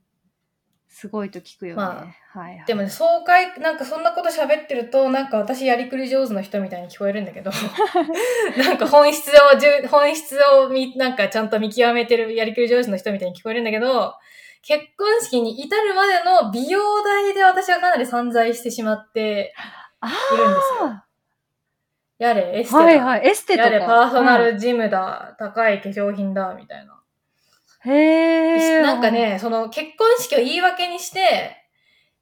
[0.92, 2.64] すごいと聞くよね、まはいはい。
[2.66, 7.50] でもね、爽快、なんかそんなこと喋ってると、なんか私やりくり上手の人みたいに聞こえるんだけど、
[8.59, 14.14] なんか本質をじゅ、本質をみ、なんかちゃんと見極めてるやりくり上手の人みたいに聞こえるんだけど、
[14.61, 19.55] 結婚式に至るまでの美容代で私はかなり散財してしまって
[20.00, 20.88] あいるんですよ。
[20.88, 21.05] あ
[22.18, 22.85] やれ、エステだ。
[22.85, 23.68] はいはいエステとか。
[23.70, 24.52] やれ、パーソナはい。
[24.52, 27.02] ルジムだ、高い化粧品だ、みたいな。
[27.85, 31.57] へえなんかね、その結婚式を言い訳にして、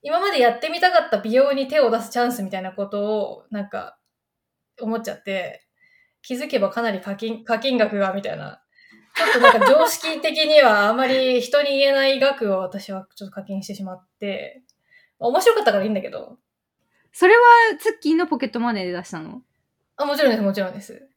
[0.02, 3.98] 今までやってみたかった美容に手を出すチャンスみたいなことを、なんか、
[4.80, 5.66] 思っちゃって、
[6.22, 8.62] 気づけばかなり課金、課金額が、みたいな。
[9.14, 14.62] ちょっとなんか常識的にはあまり人に言えない額を私はちょっと課金してしまって、
[15.18, 16.38] 面白かったからいいんだけど。
[17.12, 17.40] それは
[17.78, 19.42] ツッキーのポケットマネーで出したの？
[19.96, 21.09] あ、もちろんです、もちろんです。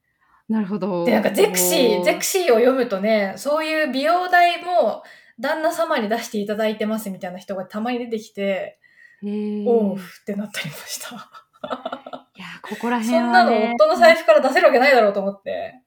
[0.50, 5.04] なるほどで、なんかゼクシー、おゼクシーを読むとね、そういう美容代も
[5.40, 8.80] 旦那様に出していただいてますみたいな人がたまに出てきて、
[9.24, 11.16] おうってなったりました。
[12.36, 15.84] いやここら辺は、ね、そんなの夫の財布から出せるわけないだろうと思って。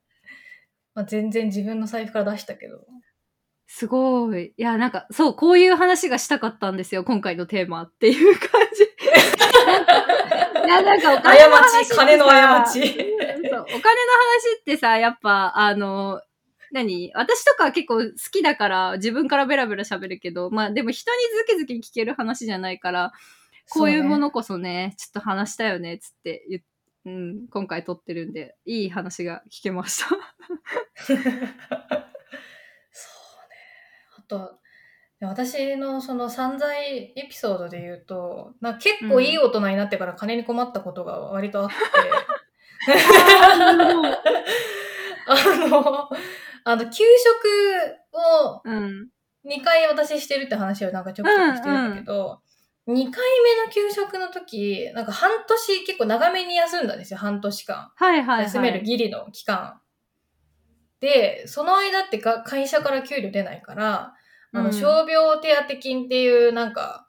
[0.97, 2.81] まあ、全然自分の財布から出したけど。
[3.67, 4.55] すごい。
[4.57, 8.86] いや、なんか、そう、こういう話がしたかったんですよ、今回のテーマっていう感じ。
[9.67, 12.81] いや、なんかお金の話ってさ過ち、金の過ち。
[12.81, 13.81] そう、お金の話
[14.61, 16.21] ってさ、やっぱ、あの、
[16.73, 17.13] 何？
[17.15, 23.13] 私とかは結構好きだから、自分からベラベラ喋るけど、まあでも人にズキズキ聞ける話じゃないから、
[23.71, 26.63] こういうものこそね、ちょっと話したよね、つって言っ
[27.07, 30.09] うん、今回撮ってるんで、いい話が聞けました。
[31.07, 31.25] そうね。
[34.19, 34.59] あと、
[35.21, 41.75] 私のその散財エピソードで言うと、な結構いい大人になってから金に困ったことが割とあって、
[45.27, 45.35] あ
[45.69, 46.09] の、
[46.65, 47.05] あの、給食
[48.13, 49.09] をうん。
[49.47, 52.41] 2回私してるって話をなんかちょくちょくしてるんだけど、
[52.89, 57.93] 2回目の給食の時、なんか半年結構長めに休んだんですよ、半年間。
[57.95, 58.43] はいはい、はい。
[58.45, 59.81] 休めるギリの期間。
[61.01, 64.15] で、その間ってか会社から給料出ないから、
[64.53, 67.09] あの、うん傷病手当金っていうなんか、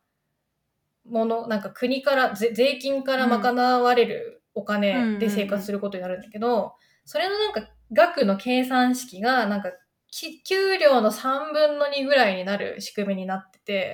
[1.06, 6.74] もの、なんか国から、ぜ税金から賄われるお金で生活することになるんだけど、
[7.06, 9.72] それのなんか額の計算式が、なんか、
[10.10, 13.94] き給料の3分の2ぐらいになる仕組みになってて。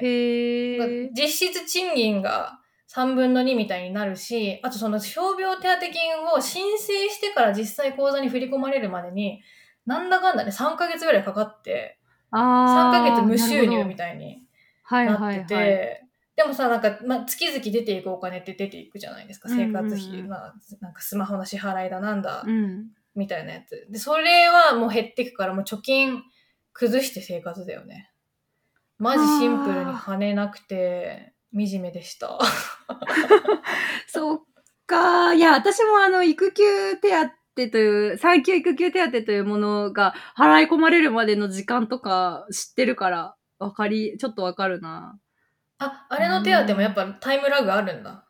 [1.16, 2.60] 実質賃金が
[2.94, 5.92] 3分の2みたいになるし、あとその傷病手当金
[6.36, 9.42] を申請してから実際口座に振り込まれるまでに、
[9.86, 11.98] なんだかんだね、3ヶ月ぐらいかかって、
[12.34, 14.44] 3あヶ月無収入みたたいに
[14.84, 16.08] はいなってて、はいはい。
[16.36, 20.08] でもさ、なんか、まあ、月々出ていくお金って出ていくじゃないですか、生活費。
[20.08, 22.88] うんうんうんまあ、なんかスマホの支払いだなんだ、うん。
[23.16, 23.88] みたいなやつ。
[23.92, 26.24] で、それはもう減っていくから、もう貯金
[26.74, 28.12] 崩して生活だよね。
[28.98, 32.40] マジシンプルに金なくて、惨めでした。
[34.08, 34.42] そっ
[34.88, 35.34] か。
[35.36, 45.20] いや、私もあの、育休手当という、産休育休手当というものが払い込まれるまでの時間とか知ってるから、わかり、ちょっとわかるな。
[45.80, 48.26] あ、あれの手当もやっぱタイムラグあるんだ。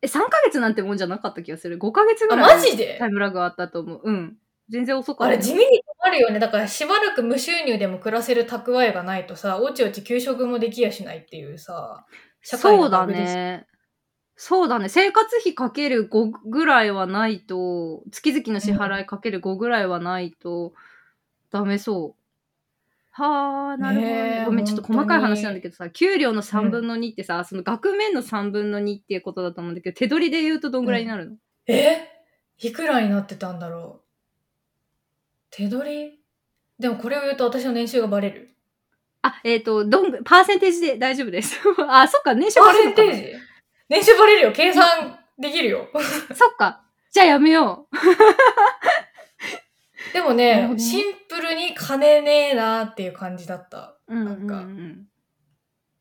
[0.00, 1.78] え、3ヶ月なんてもんじゃなかった気がする。
[1.78, 2.56] 5ヶ月ぐあ、らい。
[2.56, 2.96] マジで？
[2.98, 4.00] タイムラグあったと思う。
[4.04, 4.36] うん。
[4.68, 5.34] 全然遅かった。
[5.34, 6.38] あれ地味にあるよね。
[6.38, 12.04] だからしばらく無収入でも暮らせる蓄えがないとさ、おちおち給食もできやしないっていうさ、
[12.42, 13.06] 社会そうだ。
[13.06, 13.66] ね。
[14.40, 14.88] そうだね。
[14.88, 20.74] 生活費かける5ぐらいはないと、月々の支払いかける5ぐらいはないと、
[21.50, 22.22] ダメそう。
[23.10, 24.12] はあ、なるほどね。
[24.12, 31.98] ねえごめん、ちょっと細かい話なんだけどさ、給料の3分の2ってさ、その額面の3分の2っていうことだと思うんだけど、手取りで言うとどんぐらいになるの、え？
[32.58, 34.06] いくらになってたんだろう？
[35.50, 36.20] 手取り？
[36.78, 38.54] でもこれを言うと私の年収がバレる。
[39.22, 41.58] あ、えっ、と、どんぐ、パーセンテージで大丈夫です。
[41.90, 43.47] あ、そっか、年収パーバレるのかなセンテージ
[43.88, 44.52] 年収バレるよ。
[44.52, 45.88] 計算できるよ。
[46.34, 46.82] そっか。
[47.10, 47.96] じゃあやめよう。
[50.12, 53.98] でもねシンプルに金ねえなっていう感じだった。
[54.06, 55.08] うんなんかうん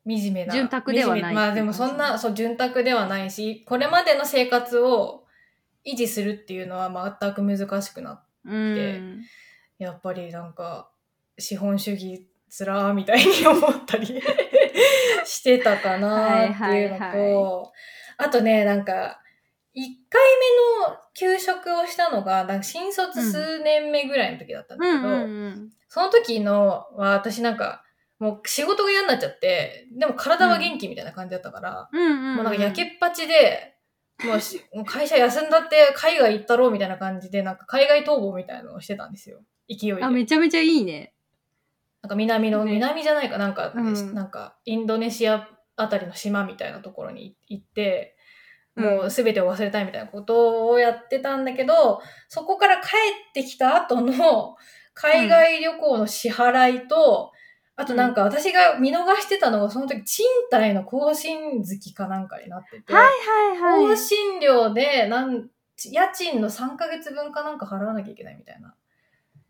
[0.08, 0.54] 惨めな。
[0.54, 5.26] 潤沢ではないまあでもそんな、そう、潤沢ではないし、これまでの生活を
[5.86, 8.54] 維持するっていうのは全く難しくなっうん。
[8.54, 9.26] うん。
[9.78, 10.90] やっぱりなんか、
[11.38, 14.06] 資本主義つらーみたいに思ったり
[15.26, 17.72] してたかなっていうのと、はいはいは
[18.18, 19.22] あとね、なんか、
[19.76, 19.80] 1
[20.10, 20.22] 回
[20.80, 25.70] 目の給食をしたのが、なんか新卒数年目ぐらいの時だったんだけど、うんうんうん。
[25.88, 27.84] その時のは私なんか、
[28.20, 32.36] もう仕事が嫌になっちゃって、でも体は元気みたいな感じだったから、うんうんうん。
[32.38, 33.76] もうなんか焼けっぱちで、
[34.26, 39.44] もうし もう会社休んだって海外行ったろうみたいな感じで、なんか海外逃亡みたいなのをしてたんですよ。
[39.70, 40.04] 勢いで。
[40.04, 41.14] あ、めちゃめちゃいいね。
[42.08, 44.14] なんか南の、ね南じゃないかなんか、うん。
[44.14, 48.16] なんかインドネシアあたりの島みたいなところに行って、
[48.78, 52.88] もうう全てを忘れたいみたいなことをやってたんだけど、そこから帰
[53.30, 54.56] ってきた後の
[54.94, 57.34] 海外旅行の支払いと、
[57.76, 63.04] あとなんか私が見逃してたのがその時賃貸の更新月かなんかになってて、はい
[63.60, 63.88] はいはい。
[63.90, 65.50] 更新料でなん
[65.92, 68.74] 家賃の3ヶ月分かなんか払わなきゃいけないみたいな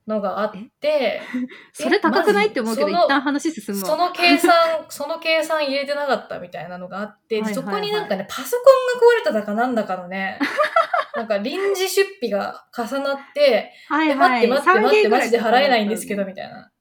[0.08, 1.22] のがあって、
[1.74, 3.88] それ高くないって思うけど、一旦話進むわ。
[3.88, 4.54] その計算、
[4.90, 7.66] その計算入れてなかったみたいなのがあって、はいはいはい。
[7.66, 10.40] そこになんかね、パソコンが壊れただかなんだかのね、
[11.16, 16.72] なんか臨時出費が重なって、はいえ、待って待って待って、マジで払えないんですけど、みみたいな。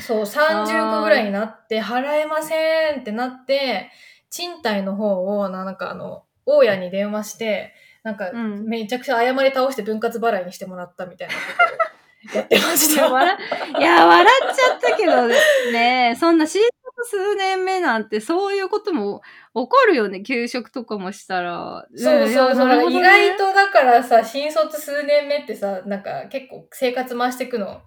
[0.00, 3.90] そう、30億ぐらいになって、払えませんってなって、
[4.28, 8.64] 賃貸の方を、ななんかあの、大家に電話して、なんか、うん。
[8.66, 11.93] めちゃくちゃ謝り倒して分割払いにしてもらったみたいなことを
[12.32, 13.02] やってましいた。
[13.02, 13.38] や笑
[13.78, 15.28] いや、笑っちゃったけど
[15.72, 19.20] ね、そんな新卒数年目なんてそういうことも
[19.54, 21.86] 起こるよね、給食とかもしたら。
[21.96, 22.66] そうそうそう。
[22.66, 23.48] んだから意外と。
[23.48, 27.82] とだからさ、新卒数年目ってさ、なんか結構生活回していくの、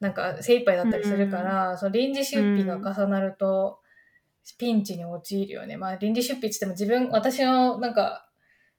[0.00, 3.78] なんか精一杯だったりするから、その臨時出費が重なると、
[4.58, 5.76] ピンチに陥るよね。
[5.76, 8.28] まあ臨時出費って言っても自分、私のなんか、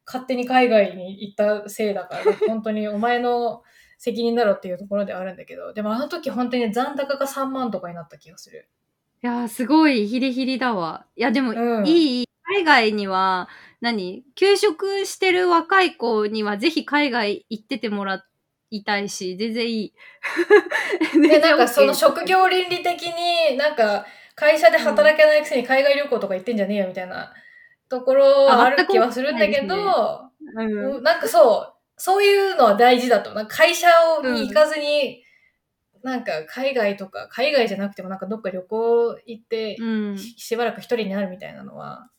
[0.05, 3.61] 勝手に海外に行ったせいだから、本当にお前の
[4.03, 8.67] 責任だろっていうところではあるんだけど、でもあの時本当に残高が3万とかになった気がする。
[9.23, 11.05] いや、すごいヒリヒリだわ。
[11.15, 12.27] いや、でも、うんいい。
[12.45, 13.47] 海外には、
[13.79, 14.25] 何？
[14.35, 18.25] 休職してる若い子にはぜひ海外行っててもら
[18.71, 19.93] いたいし、全然いい。
[21.21, 27.33] で、 なんかその職業倫理的になんか会社で働けないくせに海外旅行とか行ってんじゃねえよみたいな
[27.87, 29.75] ところはある気はするんだけど、
[30.57, 31.03] うん。
[31.03, 33.33] なんかそう、そういうのは大事だと。
[33.33, 33.87] なんか会社
[34.23, 35.23] に行かずに、
[36.03, 40.17] なんか海外とか、海外じゃなくてもなんかどっか旅行行って、うん。
[40.17, 42.09] ししばらく一人になるみたいなのは、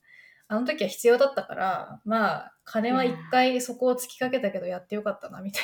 [0.49, 5.63] あの時は必要だったから、まあ、金は一回そこを突きかけたけどやってよかったな、みたい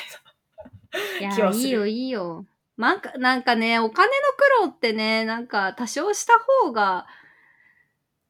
[1.19, 2.45] いやいいよいいよ。
[2.77, 7.05] なんか、なんかね、お金の苦労ってね、なんか多少した方が、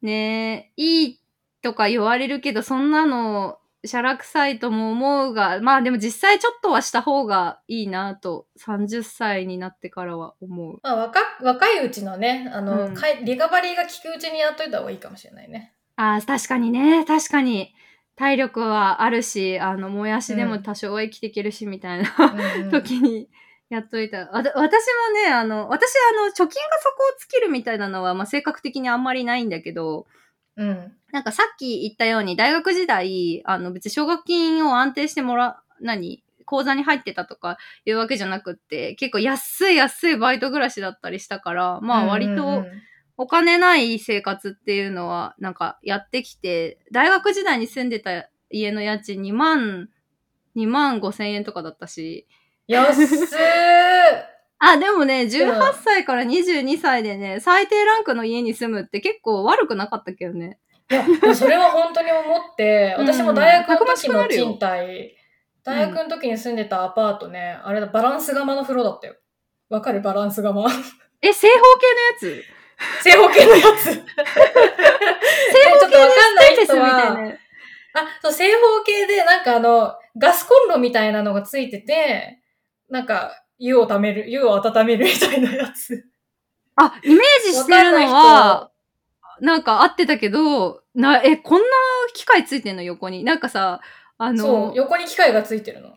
[0.02, 1.20] ね、いい
[1.62, 10.80] とか言われるけど、そんなの、しゃらくさいとも思うが、まあでも実際ちょっとはした方がいいなと、30歳になってからは思う。
[10.84, 10.96] な。
[10.96, 15.74] まあ、若若いうちのね、あの、うんリカバリーが効くうちにやっといた方がいいかもしれないね。
[15.96, 17.74] ああ、確かにね、確かに。
[18.16, 22.10] 体力はあるし、あの、もやしでも多少は生きていけるし、みたいな。
[22.70, 23.30] 時に
[23.70, 24.30] やっといた。
[24.32, 24.64] 私も
[25.26, 30.06] ね、あの、私、あの、貯金が底を尽きるみたいなのは、まあ、性格的にあんまりないんだけど、
[30.62, 30.94] うん。
[31.12, 42.66] なんかさっき言ったように、大学時代、あの、別に奨学金を安定してもら、何口座に入ってたとかいうわけじゃなくって、結構安い安いバイト暮らしだったりしたから、まあ割と
[43.18, 49.90] お金ない生活っていうのはなんかやってきて、大学時代に住んでた家の家賃2万、
[50.56, 52.28] 2万5千円とかだったし、
[52.68, 53.08] 安っ
[54.64, 60.60] あ、でもね、18歳から22歳でね、最低ランクの家に住むって結構悪くなかったけどね。
[60.90, 65.16] いや、でもそれは本当に思って、 うん私も大学の時の賃貸、
[65.64, 69.16] 大学の時に住んでたアパートね、あれだ、バランス釜の風呂だったよ。
[69.70, 70.02] わかる？
[70.02, 70.64] バランス釜。
[71.24, 71.54] え、正方
[72.20, 72.44] 形のやつ？
[73.04, 73.86] 正方形のやつ。
[73.94, 77.38] 正方ちょっとわかんない人は、な。
[77.94, 82.40] あ、そう、正方形で、なんかあの、ガスコンロみたいなのがついてて、
[82.90, 86.04] なんか、湯をためる、湯を温めるみたいなやつ。
[86.76, 88.72] あ、イメージしてるのは、
[89.40, 91.68] なんか合ってたけど、な、え、こんな
[92.14, 92.82] 機械ついてんの？
[92.82, 93.24] 横に。
[93.24, 93.80] なんかさ、
[94.18, 95.94] あそうの、、横に機械がついてるの。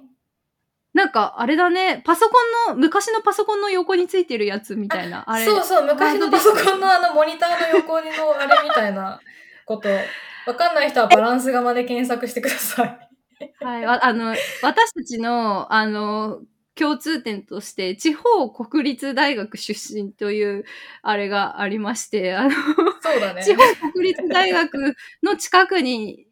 [0.92, 2.36] なんかあれだね、パソコ
[2.70, 5.24] ンの、昔のパソコンの横についてるやつみたいな。
[5.26, 5.46] あれ。
[5.46, 9.20] そうそう、昔のパソコンのあのモニターの横にのあれみたいな
[9.64, 9.88] こと。
[10.46, 13.08] わかんない人はバランス釜で検索してください。
[13.64, 16.40] はい、ああの、私たちの、あの、
[16.76, 20.64] 共通点として、地方国立大学出身という、
[21.02, 22.50] あれがありまして、あの、
[23.00, 23.44] そうだね。
[23.44, 26.26] 地方国立大学の近くに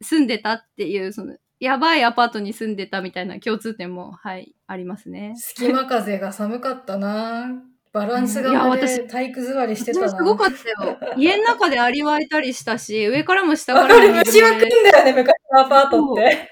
[0.00, 5.34] 住んでたっていう、その、やばいアパートに住んでたみたいな共通点も、はい、ありますね。
[5.36, 10.08] 隙間風が寒かったなバランスいや釜私で体育座りしてたな。
[10.08, 10.98] すごかったよ。
[11.16, 14.66] 家の中でアリ湧いたりしたし、上からも下かわからる、も水虫は来。
[14.66, 16.50] んだよね、昔のアパートって。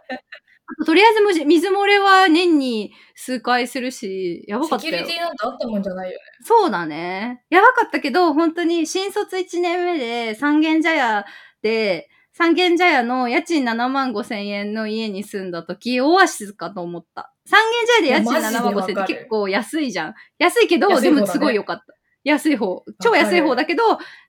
[0.85, 5.19] とりあえずむし水漏れは年に数回するし、やばかったよセキュリテ。
[5.19, 6.25] ィなんてあったもんじゃないよね。
[6.43, 7.45] そうだね。
[7.51, 11.25] やばかったけど、本当に新卒1年目で三軒茶屋
[11.63, 17.33] で、三軒茶屋の家賃7万5千円の家に住んだ時、オアシスかと思った。
[17.47, 20.15] 三軒茶屋で家賃いやマジで7万5千円って結構安いじゃん。
[20.39, 21.96] 安いけど、安い方だねでもすごい良かった。
[22.27, 22.83] 安い方。
[23.01, 23.83] 超安い方だけど、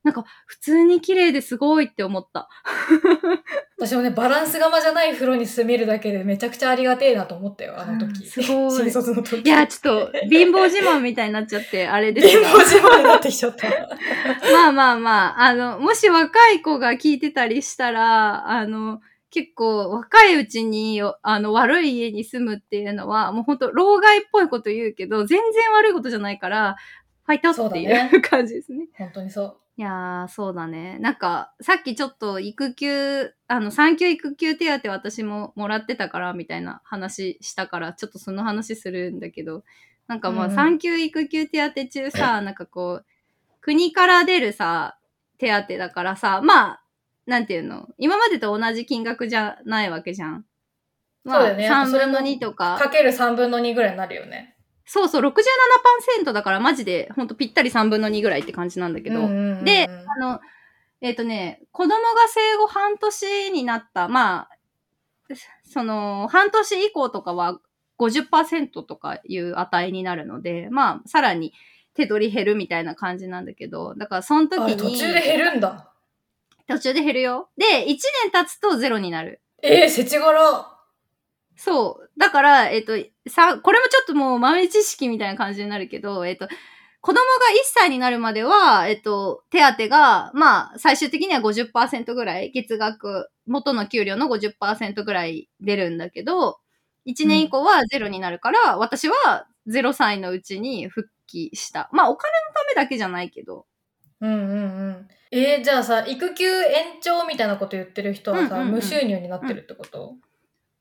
[0.04, 2.48] なんか普通に綺麗ですごいって思った。
[3.76, 8.24] 私もね、バランス釜じゃない風呂に住めるだけでめちゃくちゃありがてえなと思ったよ、あの時。
[8.28, 9.42] すごい新卒の時。
[9.42, 13.68] いや、ちょっと 貧乏自慢みたいになっちゃって、あれですが貧乏自慢になってきちゃった。
[14.54, 26.76] まあまあまあ、あの、もし若い子が聞いてたりしたら、あの、結構若いうちに、あの、悪い家に住むっていうのは、もう本当老害っぽいこと言うけど、全然悪いことじゃないから、
[27.28, 28.88] ファイトっていねう 感じですね。
[28.94, 29.58] 本当にそう。
[29.76, 30.98] いやー、そうだね。
[31.00, 39.66] なんか、さっきちょっと育休、あの、産休育休手当私ももらってたから、みたいな話したから、ちょっとその話するんだけど、
[40.08, 43.06] なんかまあ、うんうん産休育休手当中さ、なんかこう、
[43.60, 44.98] 国から出るさ、
[45.38, 46.84] 手当だからさ、まあ、
[47.26, 50.46] なんていうの、今までと同じ金額じゃないわけじゃん。
[51.26, 52.78] まあ、そうだよね3分のそれも2とか。
[52.80, 54.57] かける3分の2ぐらいになるよね。
[54.88, 59.20] そうそう、67%だからマジで、ほんとぴったり3分の2ぐらいって感じなんだけど、
[59.64, 60.40] で、あの、
[61.02, 61.98] えっ、とね、子供が
[62.30, 64.50] 生後半年になった、まあ、
[65.64, 67.60] その、半年以降とかは
[68.00, 71.54] 50%とかいう値になるので、まあ、さらに
[71.94, 75.92] 手取り減るみたいな感じなんだけど、だからその時あに、途中で減るんだ。
[76.68, 77.50] 途中で減るよ。
[77.58, 77.98] で、1年
[78.32, 79.42] 経つとゼロになる。
[79.62, 80.77] えー、世知辛。
[81.58, 82.10] そう。
[82.20, 82.94] だから、えっ、と、
[83.28, 86.48] さ、これもちょっともう豆知識みたいな感じになるけど、えっ、と、
[87.02, 87.24] 子供が1
[87.64, 96.60] 歳になるまでは、えっ、と、手当が、まあ、最終的には50%ぐらい、月額、元の給料の50%ぐらい出るんだけど、
[97.08, 101.90] 1年以降はゼロになるから、私は0歳のうちに復帰した。
[101.92, 103.66] まあ、お金のためだけじゃないけど。
[104.22, 105.08] うんうんうん。
[105.32, 110.16] えー、じゃあさ、育休延長みたいなこと言ってる人はさ、うんうんうん無収入になってるってこと、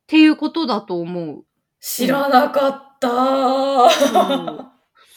[0.06, 1.44] っていうことだと思う。
[1.80, 3.90] 知らなかったう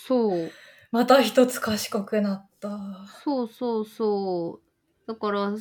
[0.08, 0.52] そう。
[0.92, 2.80] また一つ賢くなった。
[3.24, 5.08] そうそうそう。
[5.08, 5.52] だから、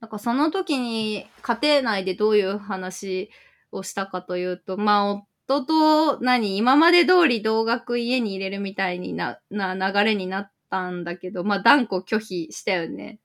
[0.00, 3.30] なんかその時に家庭内でどういう話
[3.70, 5.12] をしたかというと、まあ
[5.46, 13.20] 夫と何、今まで通り同額家に入れるみたいにな、な流れになったんだけど、まあ断固拒否したよね。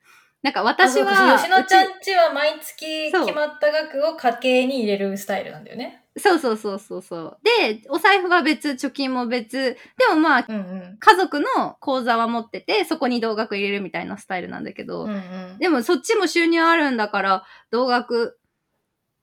[0.45, 6.03] なんか私は、吉野ちゃうんちは毎月決まった額を家計に入れるスタイルなんだよね。
[6.15, 7.37] ちそうそうそうそうそう。
[7.43, 9.57] で、お財布は別、貯金も別。
[9.57, 10.97] でもまあ、うんうん。
[10.99, 18.37] 家族の口座は持ってて、そこに同額入れるみたいなスタイルなんだけど、うんうん、でもそっちも収入あるんだから、同額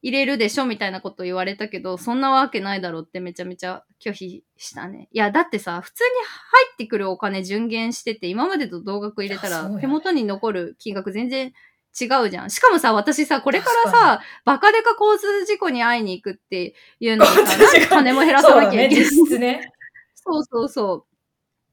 [0.03, 5.09] 入れるでしょみたいなこと言われたけど、そんなわけないだろうってめちゃめちゃ拒否したね。
[5.13, 11.53] いや、だってさ、普通に入ってくるお金順減してて、今までと同額入れたら手元に残る金額全然
[12.01, 12.51] 違うじゃん。
[12.51, 17.31] しかもさ、私さ、これからさ、バカデカ交通事故に会いに行くっていうのに
[17.89, 19.73] 金も減らさなきゃいけないそうだね、ね。
[20.17, 21.07] そうそうそ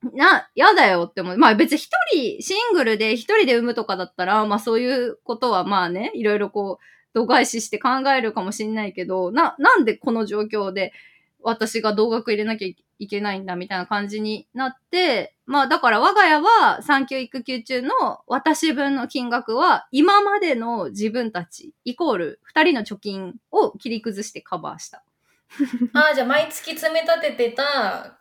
[0.04, 0.16] う。
[0.16, 1.38] な、やだよって思う。
[1.38, 6.84] まあ別に一人、シングルで一人で産むとかだったら、まあそういうことはまあね、いろいろこう、
[7.14, 10.94] 度外視して考えるかもしんないけど、な、なんでこの状況で
[11.42, 17.90] 私が同額入れなきゃいけないんだみたいな感じになって、まあだから我が家は産休育休中の
[18.28, 25.04] 私分の金額は今までの自分たちイコール二人の貯金を切り崩してカバーした。
[25.94, 28.20] ああ、じゃあ毎月積み立ててた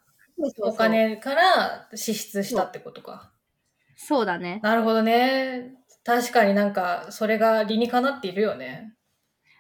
[0.62, 3.32] お金から支出したってことか。
[3.96, 4.60] そうだね。
[4.62, 5.77] なるほどね。
[6.08, 8.94] 確かになんか、それが理にかなっているよね。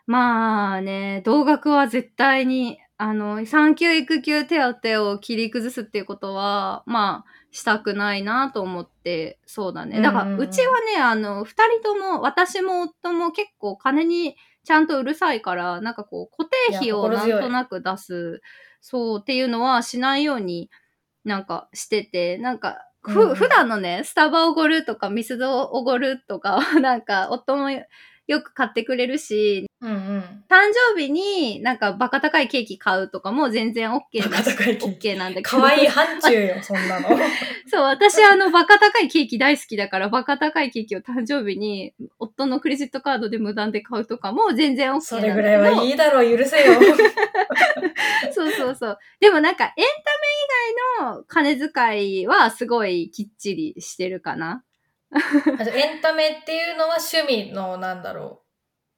[0.06, 10.00] まあね、同額は絶対にあの、産休育休手当を切り崩すっていうことは、まあ、したくないなと思って、そうだね。
[10.00, 18.42] だから、うちはね、あの、二人とも、私も夫も結構金にちゃんとうるさいから、なんかこう、固定費をなんとなく出す、
[18.80, 20.68] そうっていうのはしないように
[21.24, 22.78] なんかしてて、なんか、
[23.08, 27.68] ふ、普段のね、スタバおごるとか、ミスドおごるとか、なんか、夫も
[28.28, 29.98] よく買ってくれるし、うんうん。
[30.50, 35.56] 誕生日になんかバカ高いケーキ買うとかも全然 OK バだカ高いケーキ OK なんだけど。
[35.58, 37.08] 可愛い範疇よ、 そんなの。
[37.66, 45.48] そう、私あのバカ高いケーキ大好きだから、バカ高いケーキを誕生日に夫のクレジットカードで無断で買うとかも全然 OK そなんだけど。
[45.48, 46.74] れぐらいはいいだろう、許せよ。
[48.32, 48.98] そうそうそう。
[49.20, 49.86] でもなんかエンタメ
[51.00, 54.64] 以外の金遣いはすごいきっちりしてるかな。
[55.12, 58.42] エンタメっていうのは趣味の、なんだろ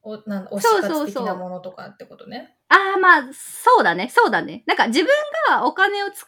[0.02, 2.56] う、おなん推し活的なものとかってことね。
[2.68, 4.64] ああ、まあ、そうだね、そうだね。
[4.66, 5.08] なんか自分
[5.48, 6.26] がお金を使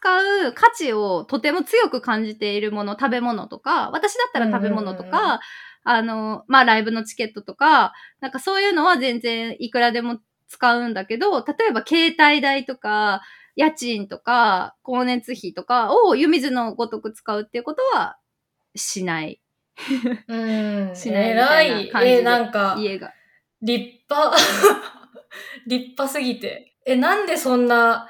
[0.49, 5.41] う価値をとても強く感じているもの、食べ物とか、私だったら食べ物とか、
[5.85, 10.19] あの、まあライブのチケットとか、なんかそういうのは全然いくらでも
[10.49, 13.23] 使うんだけど、例えば携帯代とか、
[13.57, 18.19] 家賃とか、光熱費とかを湯水のごとく使うっていうことは
[18.75, 19.42] しない。
[20.29, 20.95] うん。
[20.95, 23.13] しないみ偉たいない感じでえ、なんか、家が。
[23.61, 24.37] 立派。
[25.67, 26.75] 立派すぎて。
[26.85, 28.09] え、なんでそんな、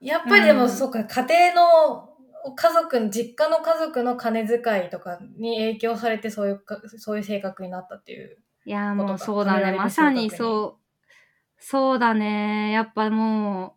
[0.00, 2.14] やっぱりでも、うんそうか、家庭の
[2.56, 8.38] 家族、実家の家族の金遣いとかに影響されて、そういうか、そういう性格になったっていう。
[8.66, 9.72] いや、もうことかそうだね。
[9.72, 10.84] まさにそう。
[11.58, 12.72] そうだね。
[12.72, 13.76] やっぱも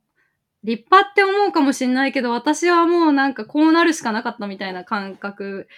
[0.64, 5.70] う、立派って思うかもしんないけど、私はもうなんかこうなるしかなかったみたいな感覚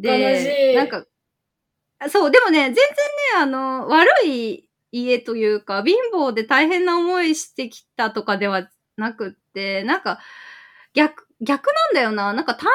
[0.00, 0.74] で。
[0.74, 1.04] なんか、
[2.08, 2.84] そう、でもね、全然ね、
[3.38, 10.18] あの、悪い家というか、貧乏で大変な思いしてきたとかではなくって、なんか、
[10.94, 12.32] 逆、逆なんだよな。
[12.32, 12.68] なんか単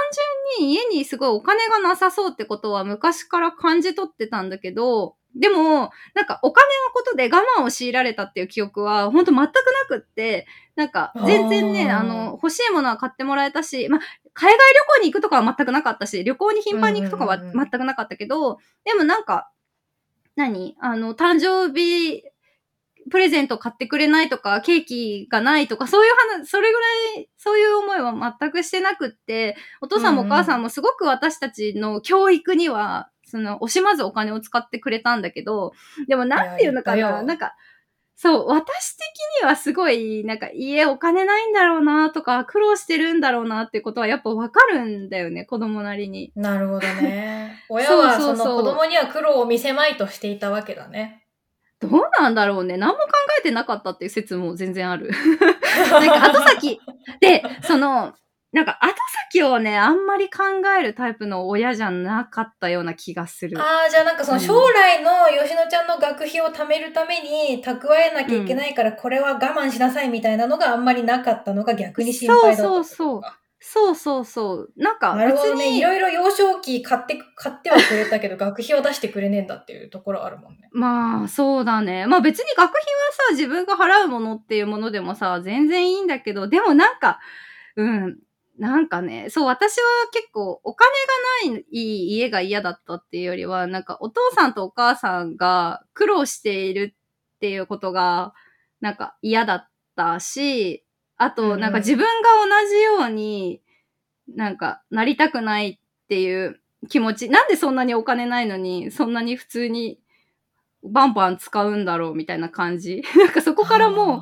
[0.59, 9.51] 純に家にすごいお金がなさそうってことは昔から感じ取ってたんだけど、でも、なんかお金のことで我慢を強いられたっていう記憶は本当全くな
[9.88, 14.01] くって、なんか全然ね、あの、欲しいものは買ってもらえたし、まあ、
[14.34, 14.63] 海外旅
[14.99, 17.70] 行に行くとかは全くなかったし、旅行に頻繁に行くとかはうんうんうんうん。
[17.70, 19.51] 全くなかったけど、でもなんか、
[20.36, 20.76] 何？
[20.80, 22.24] あの、誕生日
[23.12, 26.88] プレゼント買ってくれないとか、ケーキがないとか、そういう話、それぐら
[27.22, 35.74] い、そういう思いは全くしてなくって、お父さんもお母さんもすごく私たちの教育には、その、惜しまずお金を使ってくれたんだけど、
[36.08, 37.56] でもなんていうのかな、なんか、
[38.18, 39.06] そう、私的
[39.41, 46.32] にはすごい、なんか、家お金ないんだろうなとか、苦労してるんだろうなってことはやっぱわかるんだよね、子供なりに。
[46.34, 47.62] なるほどね。
[47.68, 51.24] 親はその子供には苦労を見せまいとしていたわけだね。
[51.90, 52.78] どうなんだろうね。
[52.78, 53.08] 何も考
[53.40, 55.12] えてなかったっていう説も全然ある。
[55.92, 56.80] なんか後先、
[57.20, 58.14] で、その、
[58.52, 58.94] なんか後
[59.32, 60.44] 先をね、あんまり考
[60.80, 63.60] えるタイプの親じゃなかったような気がする。
[63.60, 65.12] ああ、じゃあなんかそのうん将来の
[65.42, 72.86] 吉野ちゃんの学費を貯めるために蓄えなきゃいけないから、これは我慢しなさいみたいなのがあんまりなかったのが逆に心配だったってことか。
[72.86, 74.74] そうそうそうそうそう。
[74.78, 75.72] なんか別なるほどね。
[75.72, 80.70] に、いろいろ幼少期買って、買ってはくれたけど、 学費は出してくれねえんだっていうところあるもんね。
[80.72, 82.05] まあそうだね。
[82.05, 87.20] まあ別に学費はさ、自分が払うものっていうものでもさ、全然いいんだけど、でもなんか、
[87.76, 88.20] うん、
[88.59, 90.91] なんかね、そう、私は結構お金
[91.49, 96.95] がない家が嫌だったっていうよりは、なんかお父さんとお母さんが苦労している
[97.36, 98.36] っていうことが、
[98.80, 100.85] なんか嫌だったし、
[101.18, 102.30] あと、なんか自分が
[102.63, 103.61] 同じように、
[104.28, 106.59] なんかなりたくないっていう
[106.89, 109.99] 気持ち、なんでそんなにお金ないのに、そんなに普通に
[110.84, 113.03] バンバン使うんだろうみたいな感じ。
[113.18, 114.22] なんかそこからもう、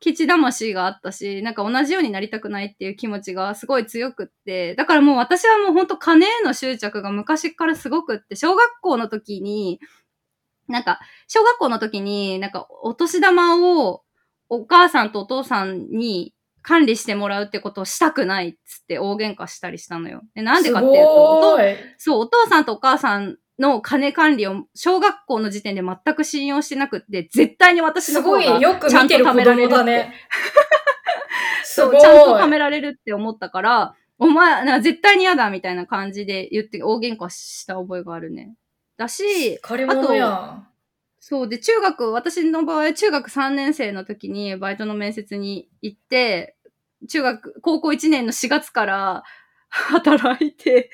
[0.00, 9.80] ケチ魂があったし、なんか同じようになりたくないっていう気持ちがすごい強くって、だからもう私はもうほんと金への執着が昔からすごくって、小学校の時に、
[10.68, 14.03] なんか、小学校の時に、なんかお年玉を
[14.54, 20.22] お母さんとお父さんに管理してもらうってことをしたくないっつって大喧嘩したりしたのよ。
[20.34, 21.58] でなんでかっていうと、
[21.98, 30.14] そう、お父さんとお母さんの金管理を小学校の時点で全く信用してなくって、絶対に私すの方がごいよく見てる子供だね。
[31.64, 32.00] すそう。
[32.00, 38.54] ちゃんと貯められるって思ったから、お前、な絶対に嫌だみたいな感じで言って大喧嘩した覚えがあるね。
[38.96, 40.66] だし、借り物やん。
[41.26, 46.54] そうで、中学、私の場合、中学3年生の時にバイトの面接に行って、
[47.08, 49.22] 中学、高校1年の4月から
[49.70, 50.90] 働いて、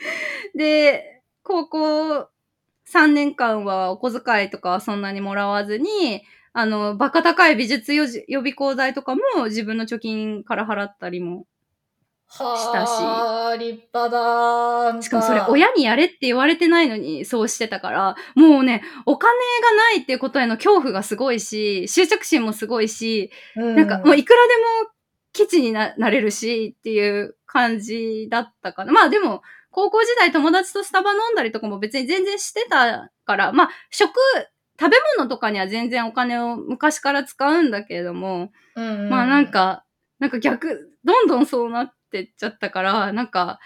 [0.55, 2.29] で、高校
[2.87, 6.23] 3年間はお小遣いとかはそんなにもらわずに、
[6.53, 11.45] あの、バカ高い美術予備予備校代とかも自分の貯金から払ったりも。
[12.33, 15.03] はあ、立派だ。
[15.03, 24.55] しかもそれ親にやれって言われてないのにそうしてたから、もうね、お金がないっていうことへの恐怖がすごいし、執着心もすごいし、うなんかもういくらで
[24.85, 24.91] も
[25.33, 28.93] 基地にななれるしっていう感じだったかな。
[28.93, 34.13] まあでも、高校時代友達とスタバ飲んだりとかも別に全然してたから、まあ食、
[34.79, 39.85] 食べ物とかには全然お金を昔から使うんだけれども、うんうんまあなん、か、
[40.21, 43.61] なんか逆、どんどんそうなってっちゃったから、なんか、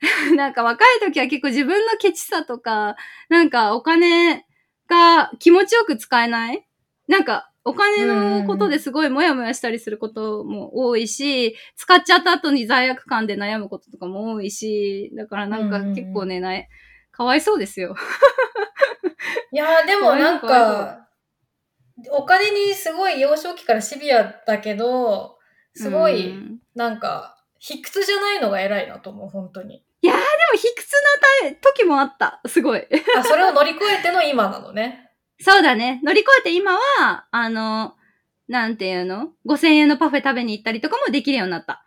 [0.36, 2.96] なんか若い時は結構自分のケチさとか、
[3.28, 4.46] なんかお金
[4.88, 6.66] が気持ちよく使えない？
[7.06, 16.52] なんかお金のことですごいモヤモヤしたりすることも多いし、使っちゃった後に罪悪感で悩むこととかも多いし、だからなんか結構ね、な
[17.12, 17.94] かわいそうですよ。
[19.52, 21.08] いやーでもなんか、
[22.10, 25.38] お金にすごい幼少期からシビアだけど、
[25.74, 26.60] すごうい、ん。
[26.74, 29.84] なんか、卑屈じゃないのが偉いなと思う、本当に。
[30.02, 30.16] でも
[30.56, 30.96] 卑屈
[31.44, 32.40] な時もあった。
[32.46, 32.86] すごい。
[33.16, 35.10] あ、それを乗り越えての今なのね。
[35.40, 36.00] そうだね。
[36.02, 37.94] 乗り越えて今は、あの、
[38.48, 41.84] なんていうの ?5000 円のパフェ食べに行ったりとかもできるようになった。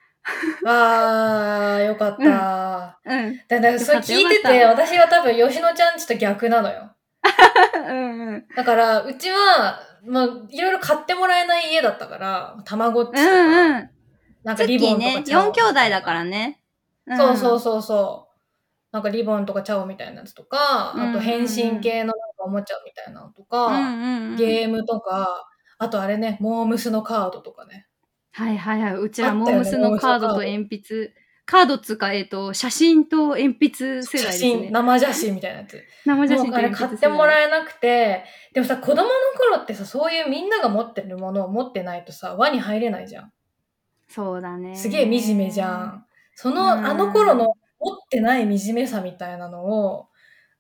[0.66, 3.00] あー、よかった。
[3.04, 3.42] うん。
[3.48, 6.96] だからそれ聞いてて、私は多分吉野ちゃんちと逆なのよ。
[7.76, 8.46] うんうん。
[8.56, 13.90] だから、うちは、まあ、いろいろ買ってもらえない家だったから、たまごっちとうか、んうん。
[14.44, 16.62] なんかリボンとキーね、4かチャオ兄弟だからね。
[17.18, 18.34] そうそううそうそう。
[18.92, 23.96] なんかリボンとかチャオみたいなやつとか、うんうんうんあと変身系のなんかおもちゃみたいなのとか、ん。
[23.96, 24.36] うんうんうん。
[24.36, 25.48] ゲームとか、
[25.80, 27.88] あとあれね、モームスのカードとかね。
[28.32, 28.96] はいはいはい。
[28.96, 31.14] うちらあったよねモームスのカードと鉛筆。
[31.46, 34.70] カードっつうか、えっ、と、写真と鉛筆世代写です真、ね。
[34.72, 35.84] 生写真みたいなやつ。
[36.06, 38.24] 生写真ともうあれ鉛筆買ってもえらえなくて、
[38.54, 43.33] でもさ、子供の頃ってさ、そういうみんなが持ってるものを持ってないとさ、輪に入れないじゃん。
[44.14, 44.76] そうだね。
[44.76, 46.06] すげえ惨めじゃん。
[46.36, 50.08] その、うんあの頃の持ってない惨めさみたいなのを、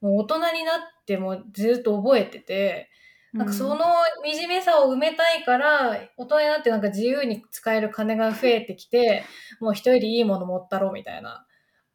[0.01, 2.89] もう大人になってもずっと覚えてて、
[3.31, 9.23] なんかその惨めさを埋めたいから、大人になってなんか自由に使える金が増えてきて、
[9.59, 11.45] もう一人でいいもの持ったろうみたいな、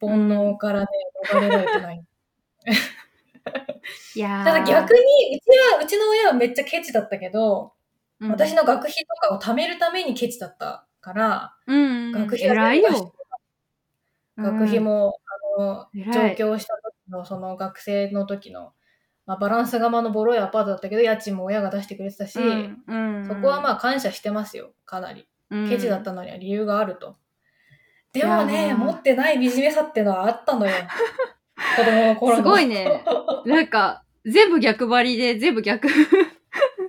[0.01, 0.87] 煩悩からね、
[1.29, 2.05] 逃れられてない。
[4.15, 5.01] いやー ただ逆に、
[5.37, 7.73] うちは、うちの親はめっちゃケチだったけど、
[8.21, 13.15] うん私の学費とかを貯めるためにケチだったから、うんうん、学費は偉い全部出してよ。
[14.39, 15.19] 学費も、
[15.59, 18.73] あの、上京した時の、その学生の時の、
[19.27, 25.27] まあ、バランス釜のボロいアパートだったけど、家賃も親が出してくれてたし、そこはまあ感謝してますよ、かなり。
[25.51, 27.17] うんケチだったのには理由があると。
[28.13, 30.73] でもいね、持ってない惨めさってのはあったのよ。
[31.77, 32.37] 子供の頃の。
[32.37, 33.03] すごいね。
[33.47, 35.89] なんか、全部逆張りで、全部逆。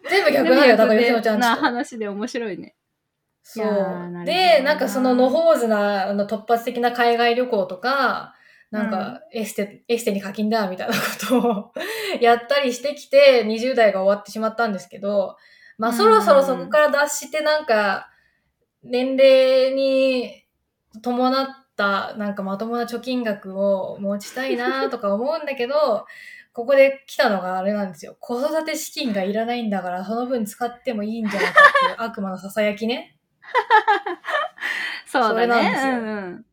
[0.10, 1.62] 全部逆なんだよ、だから吉野ちゃんちなと。
[1.62, 2.76] 話で面白いね。
[3.52, 8.36] そうで、なんかその野放図なあの突発的な海外旅行とか、
[8.70, 11.74] なんかエステ、エステに課金だみたいなことを
[12.22, 15.36] やったりしてきて、20代が終わってしまったんですけど、
[15.80, 18.12] まあうんそろそろそこから脱してなんか、
[18.84, 20.46] 年齢に
[21.02, 26.06] 伴ったなんかまともな貯金額を持ちたいなとか思うんだけど、
[26.54, 28.16] ここで来たのがあれなんですよ。
[28.20, 33.19] 子育て資金がいらないんだから、その分使ってもいいんじゃないかっていう悪魔の囁きね。
[35.06, 35.98] そうだそれなんですよね。
[35.98, 36.46] うんうん。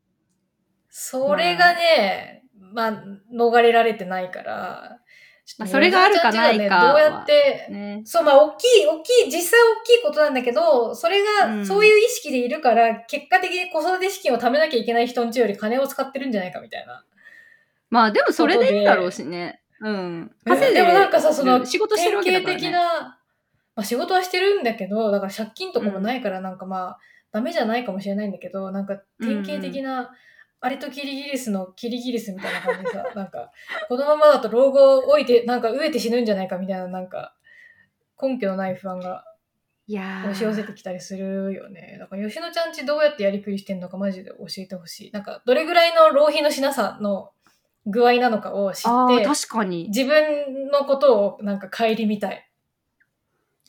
[0.89, 2.93] それがね、まあ、
[3.33, 4.99] 逃れられてないから、
[5.59, 8.03] まあそれがあるかないかはどうやって、ね。
[8.05, 17.05] そう、まあ、大きい、大きい、実際大きいことなんだけど、それが、うんそういう意識でいるから、結果的に子育て資金を貯めなきゃいけない人んちより金を使ってるんじゃないかみたいな。
[17.91, 19.63] まあでもそれでいいだろうしね。
[19.81, 20.33] うん。
[20.45, 22.61] 稼いでもなんかさ、その、仕事してるわけだから、ね。
[22.61, 23.19] 典型的な、
[23.77, 26.99] まあ仕事はしてるんだけど、だから借金とかもないからなんかまあ、
[27.31, 30.11] ダメじゃないかもしれないんだけど、なんか典型的な、
[30.61, 33.53] あれとキリギリスのキリギリスみたいな感じでさ、 なんか、
[33.89, 37.37] このままだと老後置いて、なんか飢えて死ぬんじゃないかみたいな、なんか、
[38.21, 39.25] 根拠のない不安が
[39.87, 41.97] 押し寄せてきたりするよね。
[42.01, 45.11] だから吉野ちゃんちどうやってやりくりしてんのかマジで教えてほしい。
[45.13, 47.33] なんか、どれぐらいの浪費のしなさの
[47.85, 49.89] 具合なのかを知って、確かに。
[49.89, 52.46] 自分のことをなんか顧みたい。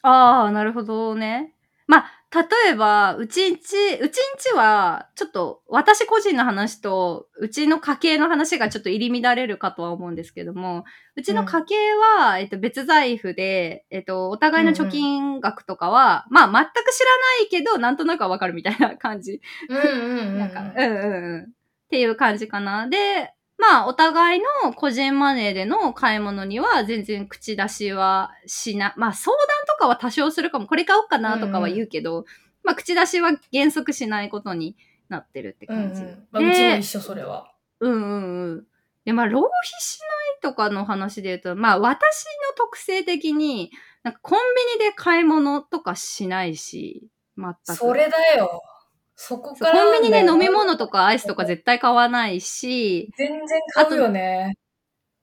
[0.07, 1.53] ああ、なるほどね。
[1.87, 10.83] まあ、例えば、うちんち、うちんちは、ちょっと、私個人の話と、うちの家計の話がちょっと入り乱れるかとは思うんですけども、
[11.15, 11.75] うちの家計
[12.19, 19.41] は、えっと、別財布で、えっと、お互いの貯金額とかは、まあ、全く知らないけど、なんとなくはわかるみたいな感じ。
[19.69, 20.39] うんうんうん。
[20.39, 21.43] なんか、うんうんうん。
[21.43, 21.47] っ
[21.89, 22.89] ていう感じかな。
[22.89, 32.25] で、まあ、お互いの個人マネーでの買い物には全然口出しはしな、まあ、相談とかは多少するかも、これ買おうかなとかは言うけど、
[32.63, 34.75] まあ口出しは原則しないことに
[35.09, 36.01] なってるってうんう感じ。
[36.01, 36.27] ん。
[36.31, 37.51] まあ、うちも一緒、それは。
[37.79, 38.63] うんうんうん。
[39.05, 39.49] で、まあ、浪費
[39.79, 40.07] しない
[40.41, 43.71] とかの話で言うと、まあ、私の特性的に、
[44.03, 44.39] なんかコン
[44.79, 47.07] ビニで買い物とかしないし、
[47.37, 47.75] 全く。
[47.75, 48.61] それだよ。
[49.15, 54.55] そこからコンビニで飲みも物とかアイスとか絶対買わないし、全然買うよね。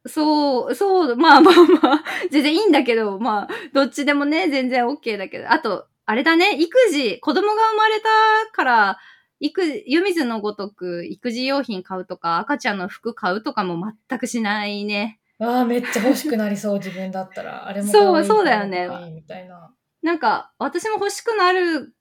[0.06, 8.08] そう、そう、まあまあまあ、 全然いいんだけど、まあ、どっちでもね、全然 OK だけど、あと、あれだね、育児、子供が生まれた
[8.52, 8.98] から、
[9.40, 15.20] 育児、湯水のごとく育児用品買うとか、赤ちゃんの服買うとかも全くしないね。
[15.38, 17.66] ああ、めっちゃ欲しくなりそう、自分だったら。
[17.66, 19.74] あれもそうそうだよねみたいな。
[20.02, 21.94] なんか、私も欲しくなる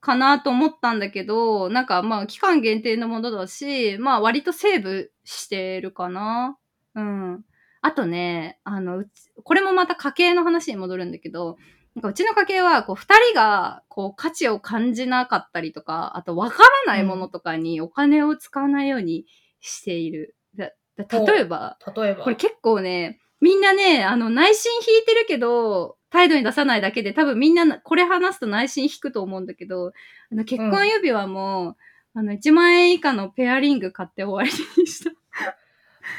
[0.00, 6.56] かなと思ったんだけど、なんかまあ、期間限定のものだし、まあ、割とセーブしてるかな。
[7.00, 7.44] うん。
[7.82, 11.56] あとね、あの、うちこれもまた家計の話に戻るんだけど、
[11.94, 19.26] なんかうちの家計は、こう、二人が、こう、価値を感じなかったりとか、あと、わからないものとかにお金を使わないように
[19.60, 20.36] している。
[20.54, 22.22] だだ例えば、例えば。
[22.22, 29.92] これ結構ね、みんなね、あの、内心引いてるけど、態度に出さないだけで、多分みんな、これ話すと内心引くと思うんだけど、
[30.30, 31.76] あの、結婚指輪も、
[32.14, 35.10] あの、1万円以下のペアリング買って終わりにした。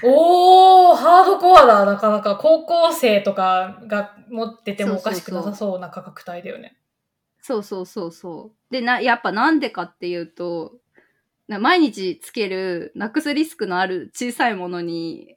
[0.04, 2.36] おー、ハードコアだ、なかなか。
[2.36, 6.78] 高校生とかが持っててもおかしくなさそうな価格帯だよね。
[7.42, 8.74] そうそうそうそう。
[8.74, 10.74] で、な、やっぱなんでかっていうと、
[11.48, 15.36] な毎日つける、なくすリスクのある小さいものに、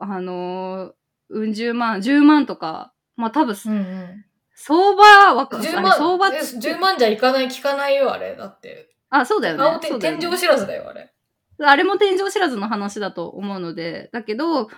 [0.00, 0.92] あのー
[1.30, 4.24] うん十万、10万とか、まあ多分、うんうん。
[4.54, 8.36] 相場は、10あれ万、相場え10万じゃいかない、聞かないよ、あれ。
[8.36, 8.90] だって。
[9.10, 9.62] あ、そうだよね。
[9.62, 11.13] 青天そうだよね天井知らずだよ、あれ。
[11.60, 14.68] あれも天井知らずの話だと思うので、だけど、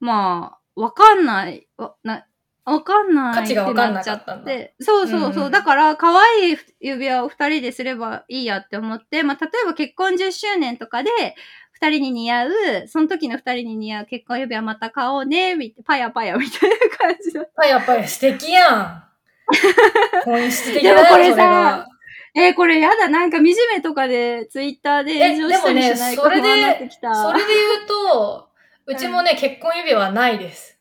[0.00, 2.26] まあ、わかんない、わな
[2.64, 4.74] わかんない価値がわかんなってっちゃかって。
[4.80, 5.30] そうそうそう。
[5.30, 11.10] うんうんだから、可愛い指輪を二人ですればいいやって思って、まあ、例えば結婚10周年とかで、
[11.72, 12.50] 二人に似合う、
[12.86, 19.04] その時の二人に似合う結婚指輪また買おうね、みパヤパヤみたいな感じだあやっぱり素敵やん。
[20.24, 21.86] 本質的でもだよ、これさ。
[22.36, 27.22] えーこれやだ、なんか惨めとかで、ツイッターで炎上したりしないか不えでもね安になってきた。
[27.22, 28.48] それで言うと、
[28.86, 30.76] うちもね、結婚指輪はないです。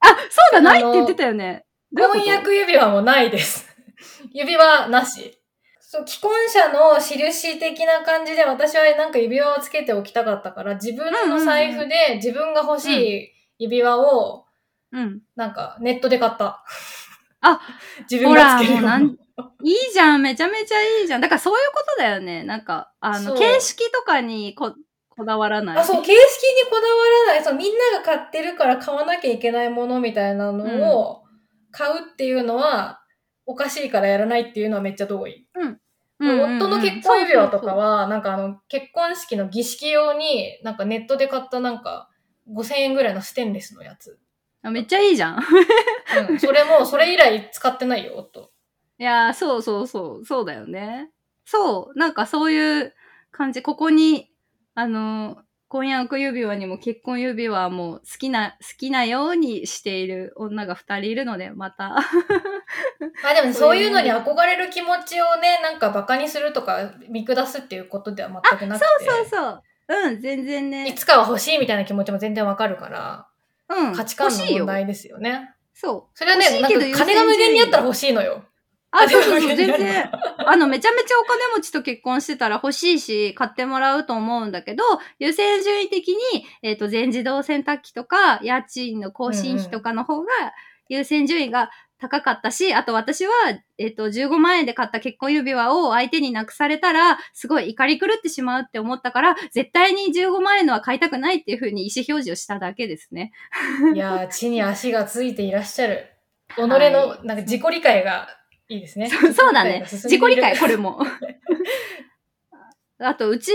[0.00, 0.14] あ、そ
[0.52, 1.64] うだ、ないって言ってたよね。
[1.96, 3.66] 婚約指輪もないです。
[4.32, 5.38] 指輪なし。
[5.80, 14.44] そう、既婚者の印的な感じで私はなんか指輪をつけておきたかったから、自分の財布で自分が欲しい指輪を、
[14.92, 15.22] うん。
[15.36, 16.62] なんかネットで買った。
[17.40, 17.60] あ、
[18.10, 19.16] 自分がつけるほらもうなんよ
[19.62, 21.20] いいじゃん、めちゃめちゃいいじゃん。
[21.20, 22.42] だからそういうことだよね。
[22.44, 24.74] なんか、あの、形式とかにこ
[25.10, 25.78] こだわらない？
[25.78, 26.86] あ、そう、形式にこだわ
[27.26, 27.44] らない。
[27.44, 31.24] そう、みんなが買ってるから買わなきゃいけないものみたいなのを
[31.70, 33.00] 買うっていうのは、
[33.46, 35.46] おかしいからやらないっていうのはめっちゃ同意。
[35.54, 35.78] うんうんうん
[36.58, 42.08] 夫の結婚指輪とかは、なんかあの、結婚式の儀式用に、なんかネットで買ったなんか、
[42.52, 44.18] 5000円ぐらいのステンレスのやつ。
[44.62, 45.44] あめっちゃいいじゃん。
[46.30, 48.50] うん、それも、それ以来使ってないよ、夫。
[48.98, 51.10] いやー、そうそうそう、そうだよね。
[51.44, 52.94] そう、なんかそういう
[53.30, 53.62] 感じ。
[53.62, 54.30] ここに、
[54.74, 55.38] あの、
[55.68, 61.96] 婚約指輪にも結婚指輪も好きな、好きなようにしている女が二人いるので、また。
[63.22, 68.86] まあでもねそいうそうういうのに憧れる気持ちをね、なんかバカにするとか見下すっていうことでは全くなくて。
[69.04, 69.62] そうそう。
[69.88, 70.92] うん、全然いね。
[70.94, 73.28] つかは欲しいみたいな気持ちも全然わかるから、
[73.68, 73.94] うん。
[73.94, 75.54] 価値観の欲しいよ問題ですよね。
[75.74, 76.18] そう。
[76.18, 78.42] それはね、なんか金が無限にあったら欲しいのよ。
[78.90, 80.10] あ、そうそうそう、全然。
[80.46, 84.82] あの、めちゃめちゃお金持ちと結婚してたら欲しいし、買ってもらうと思うんだけど、
[85.18, 86.16] 優先順位的に、
[86.62, 90.28] えっ、と、全自動洗濯機とか、家賃の更新費とかの方が、
[90.88, 93.32] 優先順位が高かったし、あと私は、
[93.76, 103.32] えっ、と、15万円で買った結婚指輪を相手になくされたら、すごい怒り狂ってしまうって思ったから、絶対に15万円のは買いたくないっていうふうに意思表示をしただけですね。
[103.94, 106.06] いやー、地に足がついていらっしゃる。
[106.56, 108.28] 己の、はいなんか自己理解が
[108.68, 109.08] いいですね。
[109.08, 109.84] そうだね。
[109.86, 110.92] 自己理解、これも。
[110.92, 111.06] も。
[113.00, 113.52] あと、うち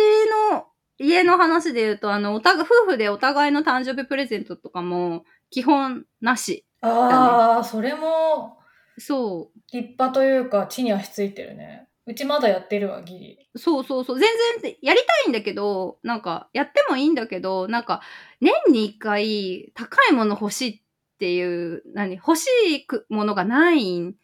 [0.51, 6.65] の家の話で言うと、あの、お互い、夫婦でお互いの誕生日プレゼントとかも、基本なし。
[6.81, 8.59] ああ、それも
[8.97, 11.87] そ立派というか、地に足ついてるね。
[12.05, 13.49] うちまだやってるわ、ギリ。
[13.53, 13.59] う。
[13.59, 14.19] そうそうそう。
[14.19, 14.29] 全
[14.61, 18.01] 然、やりたいんだけど、なんか、やってもいいんだけど、なんか、
[18.41, 20.81] 年に一回、高いもの欲しいっ
[21.17, 24.15] ていう、何、欲しいくものがないん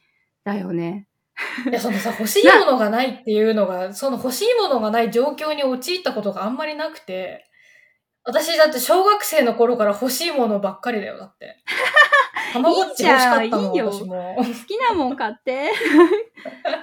[0.54, 1.08] だよね。
[1.70, 7.46] いや、そのさ、欲しいものがないっていうのが、その欲しいものがない状況に陥ったことがあんまりなくて、
[8.26, 11.64] 私だって小学生の頃から欲しいものばっかりだよ、だって。
[12.54, 14.36] たまごっち欲しかったもん、いいよ私も。
[14.38, 15.72] 好きなもん買って。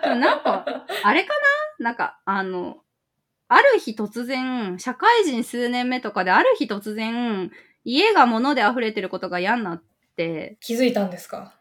[0.03, 0.65] でもなんか、
[1.05, 1.35] あれか
[1.79, 1.85] な？
[1.85, 2.79] なんか、あの、
[3.49, 7.51] ある日突然、社会人数年目とかである日突然、
[7.85, 9.83] 家が物で溢れてることが嫌になっ
[10.17, 11.55] て、気づいたんですか？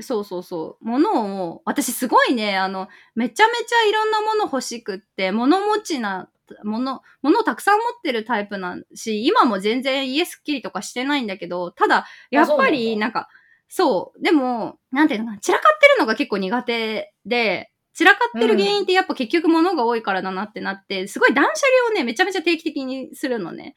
[0.00, 0.84] そうそうそう。
[0.84, 6.30] 物を、私すごいね、あの、めちゃめちゃいろんなもの欲しくって、物持ちな、
[6.64, 13.28] 物、物をたくさん持ってるタイプなんし、今も全然家すっきりとかしてないんだけど、ただ、やっぱり、なんか、
[13.68, 23.74] そう、でも、なんていうのかな、散らかってるのが結構苦手で、散らかってる原因ってやっぱ結局物が多いからだなってなって、すごい断捨離をね、めちゃめちゃ定期的にするのね。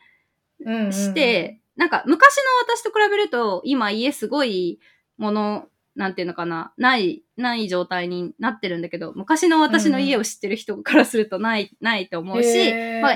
[0.66, 2.44] うんうんうんして、なんか昔の
[2.76, 4.80] 私と比べると、今家すごい
[5.18, 13.16] もの、なんていうのかな、ない、ない状態になってるんだけど、昔の私の家を知ってる人からするとない、ないと思うし、まあ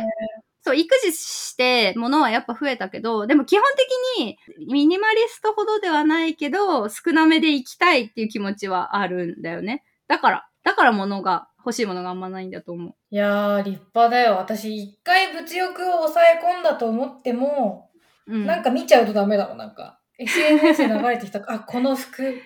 [0.63, 3.63] そう、育児して物はやっぱ増えたけど、でも基本
[4.17, 4.37] 的に
[4.71, 9.83] ミニマリストほどではないけど、少なめで行きたいっていう気持ちはあるんだよね。
[10.07, 12.95] だから、だから物が、欲しいものがあんまないんだと思う。
[13.11, 14.37] いやー、立派だよ。
[14.37, 17.89] 私、一回物欲を抑え込んだと思っても、
[18.25, 18.45] うん。
[18.45, 19.99] なんか見ちゃうとダメだもん、なんか。
[20.17, 22.41] SNS で流れてきた、あ、この服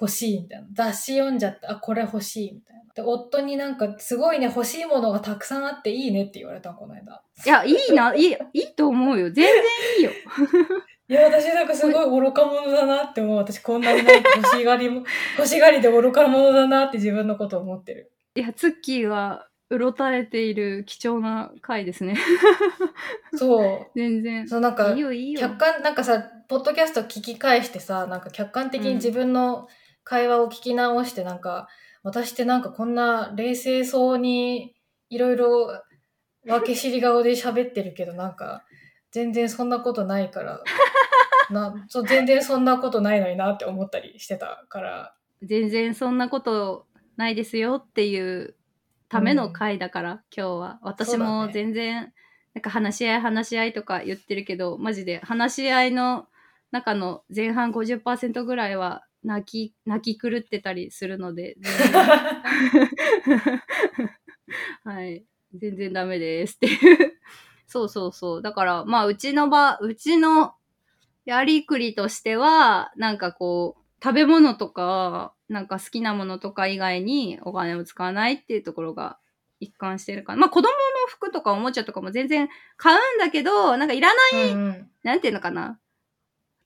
[0.00, 0.66] 欲しい、みたいな。
[0.72, 2.82] 雑誌読んじゃって、あ、これ欲しい、みたいな。
[2.94, 7.22] で、夫になんか、すごいね、欲しいものがたくさんあっていいねって言われたの、この間。
[7.44, 9.30] いや、いいな、いい、いいと思うよ。
[9.30, 9.52] 全然
[9.98, 10.10] いいよ。
[11.08, 13.36] いや、私なんかすごい愚か者だなって思う。
[13.36, 15.04] 私こんなにな欲しがりも、
[15.36, 18.12] 欲しがりで愚か者だなって自分のこと思ってる。
[18.34, 22.14] いや、ツッキーは、うろたれている貴重な回ですね。
[23.34, 23.86] そう。
[23.94, 24.48] 全然。
[24.48, 25.40] そう、なんかいい、よ、いいよ。
[25.40, 29.68] 客観、なんかさ、ポッドキャスト聞き返してさ、なんか客観的に自分の
[30.04, 31.68] 会話を聞き直して、なんか、
[32.02, 34.74] 私ってなんかこんな冷静そうに
[35.08, 35.82] いろいろ
[36.44, 38.64] 分け知り顔で喋ってるけど、なんか
[39.12, 40.60] 全然そんなことないから、
[41.50, 46.86] なそう全然そんなことないのになって思ったりしてたから、全然そんなこと
[47.16, 48.56] ないですよっていう
[49.08, 50.78] ための回だから、今日は。
[50.82, 52.12] 私もね全然、
[52.54, 56.26] なんか話し合い話し合いとか言ってるけど、マジで話し合いの
[56.70, 61.56] 中の前半50%ぐらいは泣き、泣き狂ってたりするので、
[64.84, 65.24] はい。
[65.54, 67.20] 全然ダメですっていう。
[67.66, 68.42] そうそうそう。
[68.42, 70.54] だから、まあ、うちの場、うちの
[71.24, 79.18] やりくりとしては、なんかこう、食べ物とか、なんか好きなものとか以外にお金を使わないっていうところが
[79.60, 80.40] 一貫してるかな。
[80.40, 80.74] まあ、子供の
[81.08, 85.80] 服とかおもちゃとかも全然買うんだけど、なんかいらない、うんうんなんていうのかな。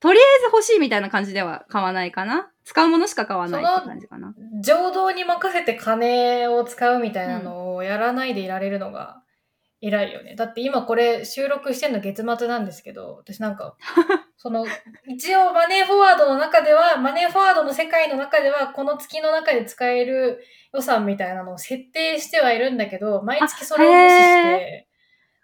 [0.00, 2.50] とりあえず欲しいみたいな感じでは買わないかな。
[2.64, 4.34] 使うものしか買わないって感じかな。
[4.62, 9.22] 情動に任せて金を使うみたいなのをやらないでいられるのが
[9.80, 10.34] 偉いよね。
[10.36, 13.76] だって今これ収録してんの月末なんですけど、私なんか、
[14.36, 14.66] その、
[15.06, 20.42] 一応マネーフォワードの中では、マネーフォワードの世界の中では、この月の中で使える
[20.72, 24.88] 予算みたいなのを設定してはいるんだけど、毎月それを無視して、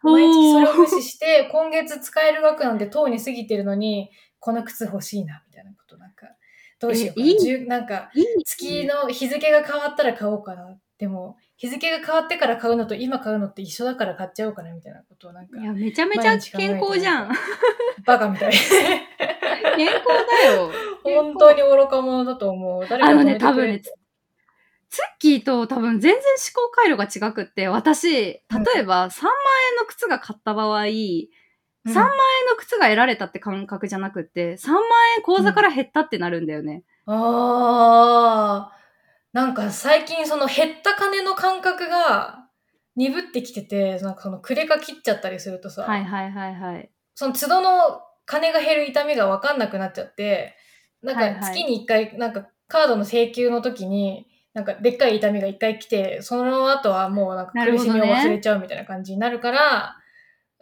[0.03, 4.11] 毎月それを無視して、 今月使える額なんてとうに過ぎてるのに、
[4.43, 6.27] この靴欲しいな、みたいなことなんか、
[6.81, 7.79] どうしようかな。
[7.79, 8.11] なんか、
[8.45, 10.77] 月の日付が変わったら買おうかな。
[10.99, 17.33] でも、日付が変わってから買うのと今買うのって一緒だから買っちゃおうかなみたいなことをなんかい、や、めちゃめちゃ健康じゃん。
[18.05, 18.53] バカみたい。
[19.77, 20.73] 健康だよ。
[21.05, 22.87] 本当に愚か者だと思う。
[22.89, 23.93] 誰かあのね、多分ね、ツ
[24.91, 28.41] ツッキーと多分全然思考回路が違くって、私、例
[28.79, 29.33] えば3万
[29.71, 30.87] 円の靴が買った場合、
[31.87, 34.83] 3万円の靴が得られたって感覚じゃなくって、3万
[35.17, 36.85] 円口座から減ったってなるんだよね。
[37.07, 38.77] ああ、
[39.33, 42.47] なんか最近その減った金の感覚が
[42.97, 46.91] 鈍ってきてて、なんかそのクレカ切っちゃったりするとさ、はいはいはいはい。
[47.15, 50.55] その都度の金が減る痛みが分かんなくなっちゃって、
[51.03, 59.97] なんか月に一回、なんかカードの請求の時に、なんかでっかい痛みが一回来て、その後はもうなんか苦しみを忘れちゃうみたいな感じになるから、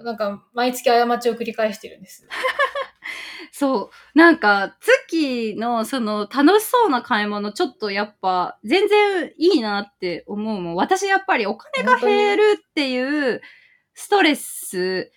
[0.02, 2.26] なんか毎月過ちを繰り返してるんです。
[3.52, 4.18] そう。
[4.18, 10.74] なんか、ツッキーのその楽しそうな買い物、ちょっとやっぱ全然いいなって思うもん。
[10.76, 13.40] 私やっぱりお金が減るっていう
[13.94, 15.12] ストレス、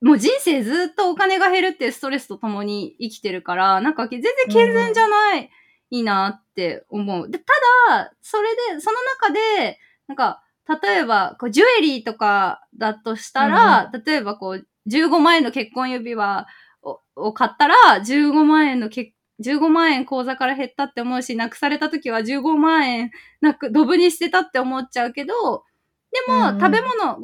[0.00, 5.50] もう人生ずっとお金が減るっていうストレスと共に生きてるから、なんか全然健全じゃない、
[5.90, 7.30] いいなって思う。
[7.30, 7.52] で、た
[7.88, 16.46] だ、それで、その中で、なんか、例えば、こう、ジュエリーとかだとしたら、例えばこう、15万円の結婚指輪
[16.82, 23.10] をを買ったら、15万円のけ15万円口座から減ったって思うし、なくされた時は15万円
[23.40, 25.64] なく、ドブに捨てたって思っちゃうけど、
[26.12, 27.20] でも、食べ物、5000円の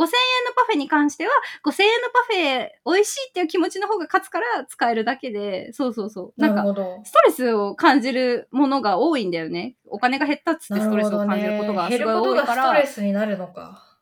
[0.54, 1.30] パフェに関しては、
[1.64, 6.40] 5000円のパフェ美味しいっていう気持ちの方が勝つから使えるだけで、そうそうそう。
[6.40, 7.00] なんるほど。
[7.04, 9.76] ストレスを感じるものが多いんだよね。
[9.86, 12.62] お金が減ったっつってストレスを感じることがすごい減ること多いから。
[12.64, 13.92] がストレスになるのか。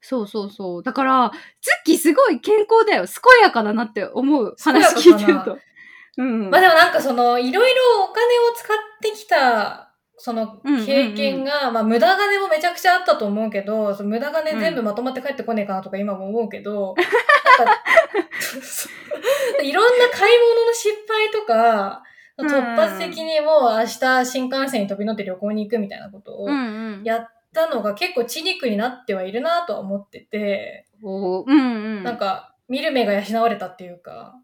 [0.00, 0.82] そうそうそう。
[0.82, 1.30] だから、
[1.60, 3.04] ツッキーすごい健康だよ。
[3.04, 5.58] 健やかだなって思う話聞いてると。
[6.18, 6.50] うん。
[6.50, 9.91] まあでもなんかその、いろいろお金を使ってきた、
[10.24, 10.86] そのうんうんうん。
[10.86, 16.94] 経験が、まあ無駄金もめちゃくちゃあったと思うけど、その無駄金全部まとまって帰ってこねえかなとか今も思うけど、
[17.58, 17.82] なんか
[19.64, 27.04] いろんな買い物の失敗とか、うん突発的にもう明日新幹線に飛び乗って旅行に行くみたいなことをうんうん。
[27.04, 31.54] やったのが結構血肉になってはいるなとは思ってて、うんう
[32.00, 32.02] ん。
[32.02, 34.34] なんか、見る目が養われたっていうか、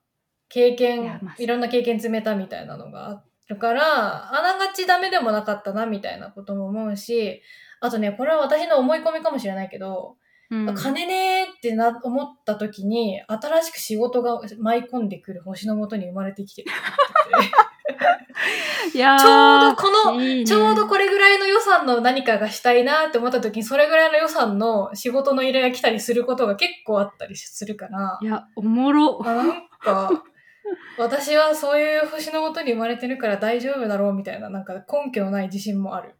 [0.50, 7.42] 経験まあ、いろんな経験積めたみたいなのがあるから、あながちダメでもなかったなみたいなことも思うし、
[7.80, 10.16] あとね、これは私の思い込みかもしれないけど、
[10.50, 16.74] うん、金ねーってな思った時に、新しく仕事が舞い込んでくる星のもとに生まれてきてるて
[18.92, 18.94] て。
[18.94, 29.20] いやーちょうどこの、いいねちょうどこれぐらいの予算の何かがしたいなって思った時に、それぐらいの予算の仕事の依頼が来たりすることが結構あったりするからい、や、おもろ。
[29.24, 30.24] あなんか、
[30.98, 36.14] 私はそういう星のもとに生まれてるから大丈夫だろうみたいな、なんか根拠のない自信もある。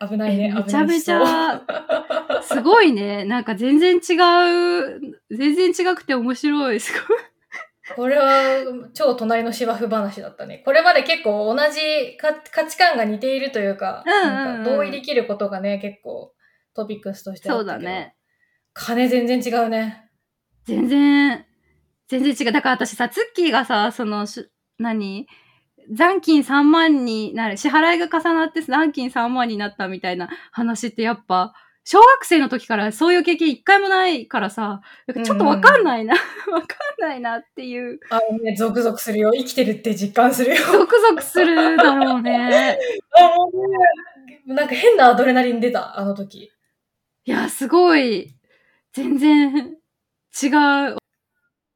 [0.00, 1.62] 危ないね、えめちゃめちゃ、
[2.42, 3.24] すごいね。
[3.24, 5.00] なんか全然違う、
[5.30, 6.80] 全然違くて面白い。
[6.80, 7.18] すごい。
[7.96, 10.62] これは超隣の芝生話だったね。
[10.64, 16.32] これまで結構同じ価価値観が似ているというか、なんか同意できることがね、結構
[16.74, 18.16] トピックスとしてそうだね。
[18.72, 20.10] 金全然違うね。
[20.64, 21.44] 全然、
[22.20, 22.52] 全然違う。
[22.52, 24.48] だから私さ、ツッキーがさ、その、し
[24.78, 25.26] 何？
[25.92, 31.54] 残金3万になる、支払いが重なって残金3万になったみたいな話ってやっぱ、
[31.86, 34.80] 小学生の時からそういう経験一回もないからさ、
[35.12, 39.32] ちょっとわかんないな、わかんないなっていう、あのね、ゾクゾクするよ。
[39.34, 40.56] 生きてるって実感するよ。
[40.56, 42.78] ゾクゾクするだろうね。
[43.20, 43.68] あもう
[44.48, 46.50] ねなんか変なアドレナリン出た、あの時。
[47.26, 48.34] いや、すごい、
[48.92, 49.76] 全然
[50.42, 50.48] 違
[50.92, 51.03] う。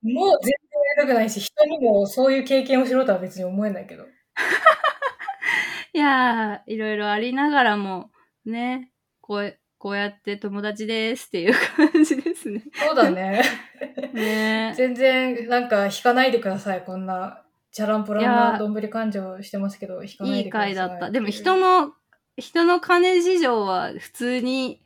[0.03, 0.53] もう全然
[0.97, 4.05] やりたくないし、人にもそういう経験をしろとは別に思えないけど。
[5.93, 8.11] いやー、いろいろありながらも、
[8.45, 12.65] ね、こう、こうやって友達ですっていう感じですね。
[12.75, 13.43] そうだね。
[14.13, 16.83] ね全然、なんか、引かないでください。
[16.83, 20.75] こんな、チャランポランなどんぶり感情してますけど、引かないいいでください。
[20.75, 21.11] 回だった。
[21.11, 21.93] でも人の、
[22.37, 24.81] 人の金事情は普通に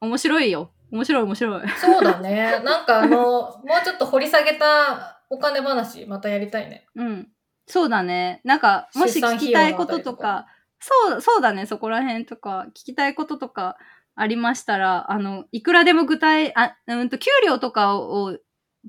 [0.00, 0.72] 面白いよ。
[0.90, 1.68] 面白い面白い。
[1.70, 2.60] そうだね。
[2.64, 3.16] なんかあの、
[3.64, 6.86] もうちょっと掘り下げたお金話、またやりたいね。
[6.94, 7.28] うん。
[7.66, 8.40] そうだね。
[8.44, 10.46] なんか、もし聞きたいこととか、
[10.78, 11.66] そう、そうだね。
[11.66, 13.76] そこら辺とか、聞きたいこととか
[14.14, 18.38] ありましたら、あの、いくらでも具体、あ、うんと、給料とかを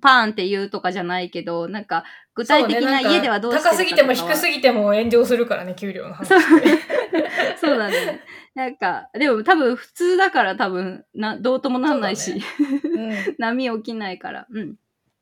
[0.02, 2.04] パーンって言うとかじゃないけど、なんか、
[2.36, 6.28] 具体的な家ではどうしてるか高すぎても低すぎぎても炎上するからね、給料の話。
[7.60, 8.22] そうだね。
[8.54, 12.58] なんか、でも多分普通だから多分、な、どうともなんないし、そ
[12.90, 14.48] うん 波起きないから。
[14.50, 14.76] うん。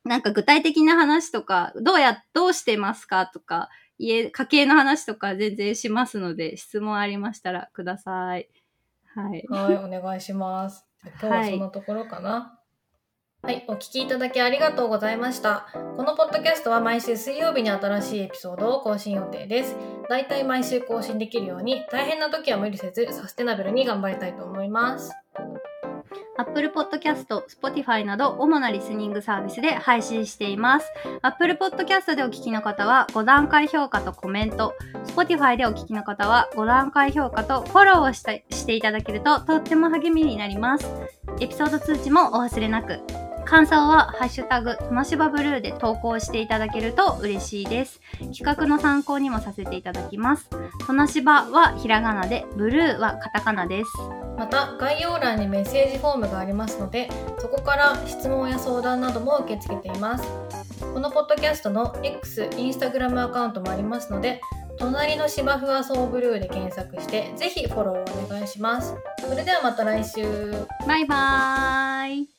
[0.03, 8.49] なんか具体的な話とか、どうや、どうしてますかとか、家、家計の話とか全然しますので、質問ありましたらください。
[9.15, 9.45] はい。
[9.49, 10.86] はい、お願いします。
[11.03, 12.30] 今日はそんなところかな。
[12.30, 12.64] はい、
[13.45, 15.67] はいお聞きいただきありがとうございました。
[15.71, 19.75] このポッドキャストは毎週水曜日に新しいエピソードを更新予定です。
[20.09, 25.11] だいたい毎週更新できるように、大変な時は無理せず、サステナブルに頑張りたいと思います。
[26.37, 30.91] Apple Podcast、Spotify など主なリスニングサービスで配信しています。
[31.21, 34.73] Apple Podcast でお聞きの方は5段階評価とコメント、
[35.05, 40.91] Spotify でお聞きの方は5段階評価とフォローをししていただけるととっても励みになります。
[41.39, 43.24] エピソード通知もお忘れなく。
[43.45, 48.01] 感想はハッシュタグ、となしばブルーで投稿していただけると嬉しいです。
[48.35, 50.49] 企画の参考にもさせていただきます。
[50.85, 53.91] となしばはひらがなで、ブルーはカタカナです。
[54.37, 60.27] また、概要欄にメッセージフォームがありますので、そこから質問や相談なども受け付けています。
[60.93, 64.41] このポッドキャストの X、インスタグラムアカウントもありますので、
[64.77, 68.95] 隣の芝生はそうブルーで検索して、ぜひフォローをお願いします。
[69.19, 70.51] それではまた来週。
[70.87, 72.34] バイバーイ。